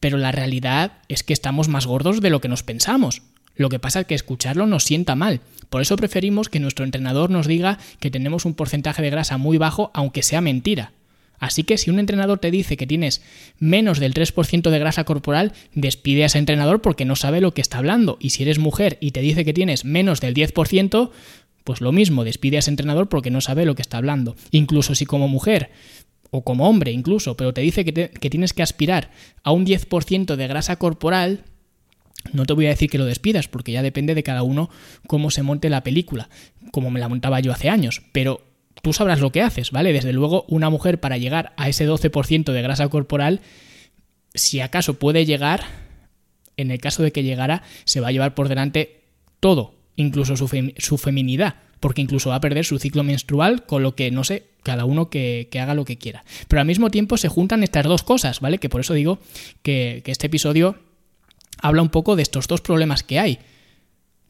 pero 0.00 0.18
la 0.18 0.32
realidad 0.32 0.98
es 1.08 1.22
que 1.22 1.32
estamos 1.32 1.68
más 1.68 1.86
gordos 1.86 2.20
de 2.20 2.30
lo 2.30 2.40
que 2.40 2.48
nos 2.48 2.62
pensamos. 2.62 3.22
Lo 3.56 3.68
que 3.68 3.78
pasa 3.78 4.00
es 4.00 4.06
que 4.06 4.14
escucharlo 4.14 4.66
nos 4.66 4.84
sienta 4.84 5.14
mal. 5.14 5.40
Por 5.70 5.80
eso 5.82 5.96
preferimos 5.96 6.48
que 6.48 6.60
nuestro 6.60 6.84
entrenador 6.84 7.30
nos 7.30 7.46
diga 7.46 7.78
que 8.00 8.10
tenemos 8.10 8.44
un 8.44 8.54
porcentaje 8.54 9.02
de 9.02 9.10
grasa 9.10 9.38
muy 9.38 9.58
bajo, 9.58 9.90
aunque 9.94 10.22
sea 10.22 10.40
mentira. 10.40 10.92
Así 11.38 11.64
que 11.64 11.76
si 11.76 11.90
un 11.90 11.98
entrenador 11.98 12.38
te 12.38 12.50
dice 12.50 12.76
que 12.76 12.86
tienes 12.86 13.22
menos 13.58 13.98
del 13.98 14.14
3% 14.14 14.70
de 14.70 14.78
grasa 14.78 15.04
corporal, 15.04 15.52
despide 15.74 16.22
a 16.22 16.26
ese 16.26 16.38
entrenador 16.38 16.80
porque 16.80 17.04
no 17.04 17.16
sabe 17.16 17.40
lo 17.40 17.52
que 17.52 17.60
está 17.60 17.78
hablando. 17.78 18.16
Y 18.20 18.30
si 18.30 18.42
eres 18.42 18.58
mujer 18.58 18.96
y 19.00 19.10
te 19.10 19.20
dice 19.20 19.44
que 19.44 19.52
tienes 19.52 19.84
menos 19.84 20.20
del 20.20 20.34
10%, 20.34 21.10
pues 21.66 21.80
lo 21.80 21.90
mismo, 21.90 22.22
despide 22.22 22.56
a 22.56 22.58
ese 22.60 22.70
entrenador 22.70 23.08
porque 23.08 23.32
no 23.32 23.40
sabe 23.40 23.66
lo 23.66 23.74
que 23.74 23.82
está 23.82 23.96
hablando. 23.98 24.36
Incluso 24.52 24.94
si 24.94 25.04
como 25.04 25.26
mujer 25.26 25.70
o 26.30 26.44
como 26.44 26.68
hombre 26.68 26.92
incluso, 26.92 27.36
pero 27.36 27.52
te 27.52 27.60
dice 27.60 27.84
que, 27.84 28.08
tienes 28.30 28.52
que 28.52 28.62
aspirar 28.62 29.10
a 29.42 29.50
un 29.50 29.66
10% 29.66 30.36
de 30.36 30.46
grasa 30.46 30.76
corporal, 30.76 31.42
no 32.32 32.46
te 32.46 32.52
voy 32.52 32.66
a 32.66 32.70
decir 32.70 32.88
que 32.88 32.98
lo 32.98 33.04
despidas, 33.04 33.48
porque 33.48 33.72
ya 33.72 33.82
depende 33.82 34.14
de 34.14 34.22
cada 34.22 34.44
uno 34.44 34.70
cómo 35.08 35.32
se 35.32 35.42
monte 35.42 35.68
la 35.68 35.82
película, 35.82 36.28
como 36.70 36.92
me 36.92 37.00
la 37.00 37.08
montaba 37.08 37.40
yo 37.40 37.50
hace 37.50 37.68
años, 37.68 38.00
pero 38.12 38.42
tú 38.80 38.92
sabrás 38.92 39.20
lo 39.20 39.32
que 39.32 39.42
haces, 39.42 39.72
¿vale? 39.72 39.92
Desde 39.92 40.12
luego, 40.12 40.44
una 40.46 40.70
mujer 40.70 41.00
para 41.00 41.18
llegar 41.18 41.52
a 41.56 41.68
ese 41.68 41.88
12% 41.88 42.52
de 42.52 42.62
grasa 42.62 42.86
corporal, 42.88 43.40
si 44.34 44.60
acaso 44.60 45.00
puede 45.00 45.26
llegar, 45.26 45.64
en 46.56 46.70
el 46.70 46.78
caso 46.78 47.02
de 47.02 47.10
que 47.10 47.24
llegara, 47.24 47.64
se 47.84 48.00
va 48.00 48.08
a 48.08 48.12
llevar 48.12 48.36
por 48.36 48.48
delante 48.48 49.02
todo, 49.40 49.74
incluso 49.96 50.36
su, 50.36 50.98
feminidad, 50.98 51.56
porque 51.80 52.02
incluso 52.02 52.30
va 52.30 52.36
a 52.36 52.40
perder 52.40 52.64
su 52.64 52.78
ciclo 52.78 53.02
menstrual, 53.02 53.66
con 53.66 53.82
lo 53.82 53.94
que, 53.94 54.10
no 54.10 54.24
sé, 54.24 54.46
cada 54.62 54.84
uno 54.84 55.10
que, 55.10 55.48
haga 55.60 55.74
lo 55.74 55.84
que 55.84 55.98
quiera. 55.98 56.24
Pero 56.48 56.60
al 56.60 56.66
mismo 56.66 56.90
tiempo 56.90 57.16
se 57.16 57.28
juntan 57.28 57.62
estas 57.62 57.86
dos 57.86 58.02
cosas, 58.02 58.40
¿vale? 58.40 58.58
Que 58.58 58.68
por 58.68 58.80
eso 58.82 58.94
digo 58.94 59.18
que, 59.62 60.02
que 60.04 60.12
este 60.12 60.26
episodio 60.26 60.78
habla 61.60 61.82
un 61.82 61.88
poco 61.88 62.16
de 62.16 62.22
estos 62.22 62.46
dos 62.46 62.60
problemas 62.60 63.02
que 63.02 63.18
hay. 63.18 63.38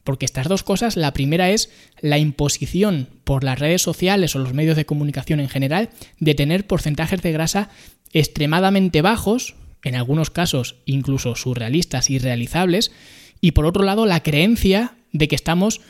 Porque 0.03 0.25
estas 0.25 0.47
dos 0.47 0.63
cosas, 0.63 0.95
la 0.95 1.11
primera 1.11 1.49
es 1.49 1.69
la 1.99 2.17
imposición 2.17 3.09
por 3.25 3.43
las 3.43 3.59
redes 3.59 3.81
sociales 3.81 4.35
o 4.35 4.39
los 4.39 4.53
medios 4.53 4.77
de 4.77 4.85
comunicación 4.85 5.41
en 5.41 5.49
general 5.49 5.89
de 6.19 6.33
tener 6.33 6.65
porcentajes 6.65 7.21
de 7.21 7.33
grasa 7.33 7.69
extremadamente 8.13 9.01
bajos, 9.01 9.55
en 9.83 9.95
algunos 9.95 10.29
casos 10.29 10.77
incluso 10.85 11.35
surrealistas 11.35 12.09
y 12.09 12.19
realizables, 12.19 12.91
y 13.41 13.51
por 13.51 13.65
otro 13.65 13.83
lado 13.83 14.05
la 14.05 14.23
creencia 14.23 14.95
de 15.17 15.27
que 15.27 15.35
estamos 15.35 15.81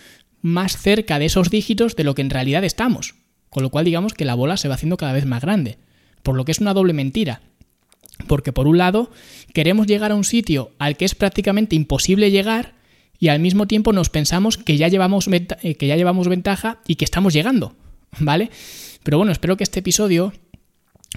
más 0.42 0.78
cerca 0.78 1.20
de 1.20 1.26
esos 1.26 1.50
dígitos 1.50 1.96
de 1.96 2.04
lo 2.04 2.16
que 2.16 2.22
en 2.22 2.30
realidad 2.30 2.64
estamos. 2.64 3.16
Con 3.50 3.64
lo 3.64 3.70
cual 3.70 3.86
digamos 3.86 4.14
que 4.14 4.26
la 4.26 4.36
bola 4.36 4.58
se 4.58 4.68
va 4.68 4.76
haciendo 4.76 4.98
cada 4.98 5.14
vez 5.14 5.26
más 5.26 5.42
grande. 5.42 5.78
Por 6.24 6.36
lo 6.36 6.46
que 6.46 6.52
es 6.52 6.60
una 6.60 6.74
doble 6.74 6.94
mentira. 6.94 7.42
Porque 8.28 8.52
por 8.52 8.68
un 8.68 8.78
lado 8.78 9.12
queremos 9.54 9.88
llegar 9.88 10.12
a 10.12 10.16
un 10.16 10.24
sitio 10.24 10.72
al 10.80 10.98
que 10.98 11.06
es 11.06 11.16
prácticamente 11.16 11.76
imposible 11.76 12.32
llegar 12.32 12.76
y 13.20 13.30
al 13.30 13.40
mismo 13.40 13.68
tiempo 13.68 13.94
nos 13.94 14.10
pensamos 14.10 14.58
que 14.58 14.78
ya 14.78 14.88
llevamos, 14.88 15.28
eh, 15.28 15.76
que 15.76 15.88
ya 15.88 15.96
llevamos 15.96 16.28
ventaja 16.28 16.80
y 16.88 16.96
que 16.96 17.06
estamos 17.06 17.34
llegando. 17.34 17.76
¿Vale? 18.20 18.50
Pero 19.04 19.18
bueno, 19.18 19.32
espero 19.32 19.58
que 19.58 19.64
este 19.64 19.80
episodio 19.80 20.34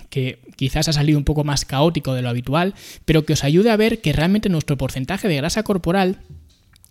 que 0.09 0.41
quizás 0.57 0.89
ha 0.89 0.93
salido 0.93 1.19
un 1.19 1.25
poco 1.25 1.45
más 1.45 1.65
caótico 1.65 2.15
de 2.15 2.23
lo 2.23 2.29
habitual, 2.29 2.75
pero 3.05 3.25
que 3.25 3.33
os 3.33 3.45
ayude 3.45 3.71
a 3.71 3.77
ver 3.77 4.01
que 4.01 4.13
realmente 4.13 4.49
nuestro 4.49 4.77
porcentaje 4.77 5.29
de 5.29 5.37
grasa 5.37 5.63
corporal 5.63 6.21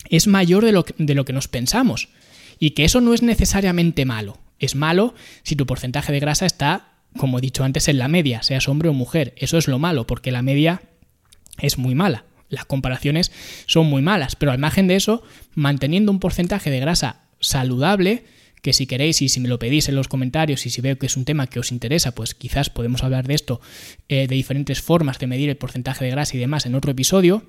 es 0.10 0.28
mayor 0.28 0.64
de 0.64 0.72
lo, 0.72 0.86
que, 0.86 0.94
de 0.98 1.16
lo 1.16 1.26
que 1.26 1.34
nos 1.34 1.48
pensamos. 1.48 2.10
Y 2.60 2.72
que 2.72 2.86
eso 2.86 3.02
no 3.02 3.14
es 3.14 3.22
necesariamente 3.22 4.06
malo. 4.06 4.38
Es 4.60 4.76
malo 4.76 5.14
si 5.44 5.56
tu 5.56 5.66
porcentaje 5.66 6.12
de 6.12 6.20
grasa 6.20 6.46
está, 6.46 6.94
como 7.18 7.40
he 7.40 7.42
dicho 7.42 7.64
antes, 7.64 7.88
en 7.88 7.98
la 7.98 8.08
media, 8.08 8.44
seas 8.44 8.68
hombre 8.68 8.90
o 8.90 8.94
mujer. 8.94 9.34
Eso 9.38 9.58
es 9.58 9.68
lo 9.68 9.80
malo, 9.80 10.06
porque 10.06 10.32
la 10.32 10.42
media 10.42 10.82
es 11.58 11.78
muy 11.78 11.96
mala. 11.96 12.26
Las 12.50 12.66
comparaciones 12.66 13.32
son 13.66 13.88
muy 13.88 14.02
malas, 14.02 14.36
pero 14.36 14.52
al 14.52 14.58
margen 14.58 14.88
de 14.88 14.96
eso, 14.96 15.24
manteniendo 15.54 16.12
un 16.12 16.20
porcentaje 16.20 16.72
de 16.72 16.80
grasa 16.80 17.22
saludable, 17.40 18.26
que 18.62 18.74
si 18.74 18.88
queréis 18.88 19.22
y 19.22 19.30
si 19.30 19.40
me 19.40 19.48
lo 19.48 19.60
pedís 19.60 19.88
en 19.88 19.96
los 19.96 20.08
comentarios 20.08 20.66
y 20.66 20.70
si 20.70 20.82
veo 20.82 20.98
que 20.98 21.06
es 21.06 21.16
un 21.16 21.26
tema 21.26 21.48
que 21.48 21.60
os 21.60 21.72
interesa, 21.72 22.14
pues 22.14 22.36
quizás 22.36 22.70
podemos 22.70 23.04
hablar 23.04 23.28
de 23.28 23.36
esto, 23.36 23.62
eh, 24.10 24.28
de 24.28 24.36
diferentes 24.36 24.82
formas 24.82 25.20
de 25.20 25.28
medir 25.28 25.50
el 25.50 25.58
porcentaje 25.58 26.04
de 26.04 26.12
grasa 26.12 26.36
y 26.36 26.40
demás 26.40 26.66
en 26.66 26.76
otro 26.76 26.92
episodio. 26.92 27.44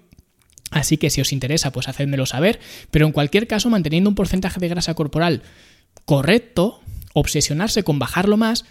Así 0.71 0.97
que 0.97 1.11
si 1.11 1.21
os 1.21 1.33
interesa, 1.33 1.73
pues 1.73 1.89
hacedmelo 1.89 2.27
saber. 2.27 2.61
Pero 2.91 3.07
en 3.07 3.13
cualquier 3.13 3.47
caso, 3.47 3.71
manteniendo 3.71 4.11
un 4.11 4.17
porcentaje 4.17 4.61
de 4.61 4.69
grasa 4.69 4.95
corporal 4.95 5.43
correcto, 6.05 6.81
obsesionarse 7.13 7.83
con 7.83 7.99
bajarlo 7.99 8.37
más, 8.37 8.65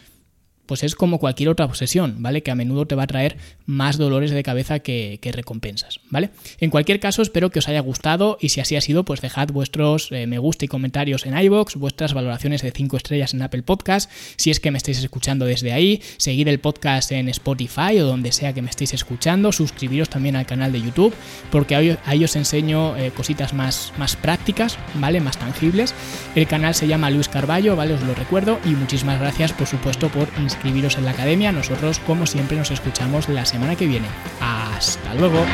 pues 0.69 0.83
es 0.83 0.93
como 0.93 1.17
cualquier 1.17 1.49
otra 1.49 1.65
obsesión, 1.65 2.17
¿vale? 2.19 2.43
Que 2.43 2.51
a 2.51 2.55
menudo 2.55 2.85
te 2.85 2.93
va 2.93 3.01
a 3.01 3.07
traer 3.07 3.37
más 3.65 3.97
dolores 3.97 4.29
de 4.29 4.43
cabeza 4.43 4.77
que, 4.77 5.19
recompensas, 5.33 5.99
¿vale? 6.11 6.29
En 6.59 6.69
cualquier 6.69 6.99
caso, 6.99 7.23
espero 7.23 7.49
que 7.49 7.57
os 7.57 7.67
haya 7.67 7.79
gustado 7.79 8.37
y 8.39 8.49
si 8.49 8.61
así 8.61 8.75
ha 8.75 8.81
sido, 8.81 9.03
pues 9.03 9.19
dejad 9.19 9.47
vuestros 9.47 10.11
eh, 10.11 10.27
me 10.27 10.37
gusta 10.37 10.65
y 10.65 10.67
comentarios 10.67 11.25
en 11.25 11.35
iBox, 11.35 11.75
vuestras 11.77 12.13
valoraciones 12.13 12.61
de 12.61 12.69
5 12.69 12.97
estrellas 12.97 13.33
en 13.33 13.41
Apple 13.41 13.63
Podcast, 13.63 14.11
si 14.35 14.51
es 14.51 14.59
que 14.59 14.69
me 14.69 14.77
estáis 14.77 14.99
escuchando 14.99 15.45
desde 15.45 15.73
ahí, 15.73 16.03
seguid 16.17 16.47
el 16.47 16.59
podcast 16.59 17.11
en 17.13 17.29
Spotify 17.29 17.99
o 17.99 18.05
donde 18.05 18.31
sea 18.31 18.53
que 18.53 18.61
me 18.61 18.69
estéis 18.69 18.93
escuchando, 18.93 19.51
suscribiros 19.51 20.09
también 20.09 20.35
al 20.35 20.45
canal 20.45 20.71
de 20.71 20.83
YouTube, 20.83 21.15
porque 21.49 21.75
ahí, 21.75 22.23
os 22.23 22.35
enseño 22.35 22.95
eh, 22.95 23.09
cositas 23.09 23.55
más, 23.55 23.91
más 23.97 24.15
prácticas, 24.15 24.77
¿vale? 24.93 25.19
Más 25.19 25.39
tangibles. 25.39 25.95
El 26.35 26.45
canal 26.45 26.75
se 26.75 26.87
llama 26.87 27.09
Luis 27.09 27.27
Carballo, 27.27 27.75
¿vale? 27.75 27.95
Os 27.95 28.03
lo 28.03 28.13
recuerdo 28.13 28.59
y 28.65 28.69
muchísimas 28.69 29.19
gracias, 29.19 29.51
por 29.51 29.65
supuesto, 29.65 30.09
por 30.09 30.27
inscribiros 30.37 30.58
inscribiros 30.59 30.97
en 30.97 31.05
la 31.05 31.11
academia. 31.11 31.53
Nosotros, 31.53 31.99
como 31.99 32.25
siempre, 32.25 32.57
nos 32.57 32.69
escuchamos 32.69 33.29
la 33.29 33.45
semana 33.45 33.77
que 33.77 33.87
viene. 33.87 34.07
Hasta 34.41 35.13
luego. 35.13 35.45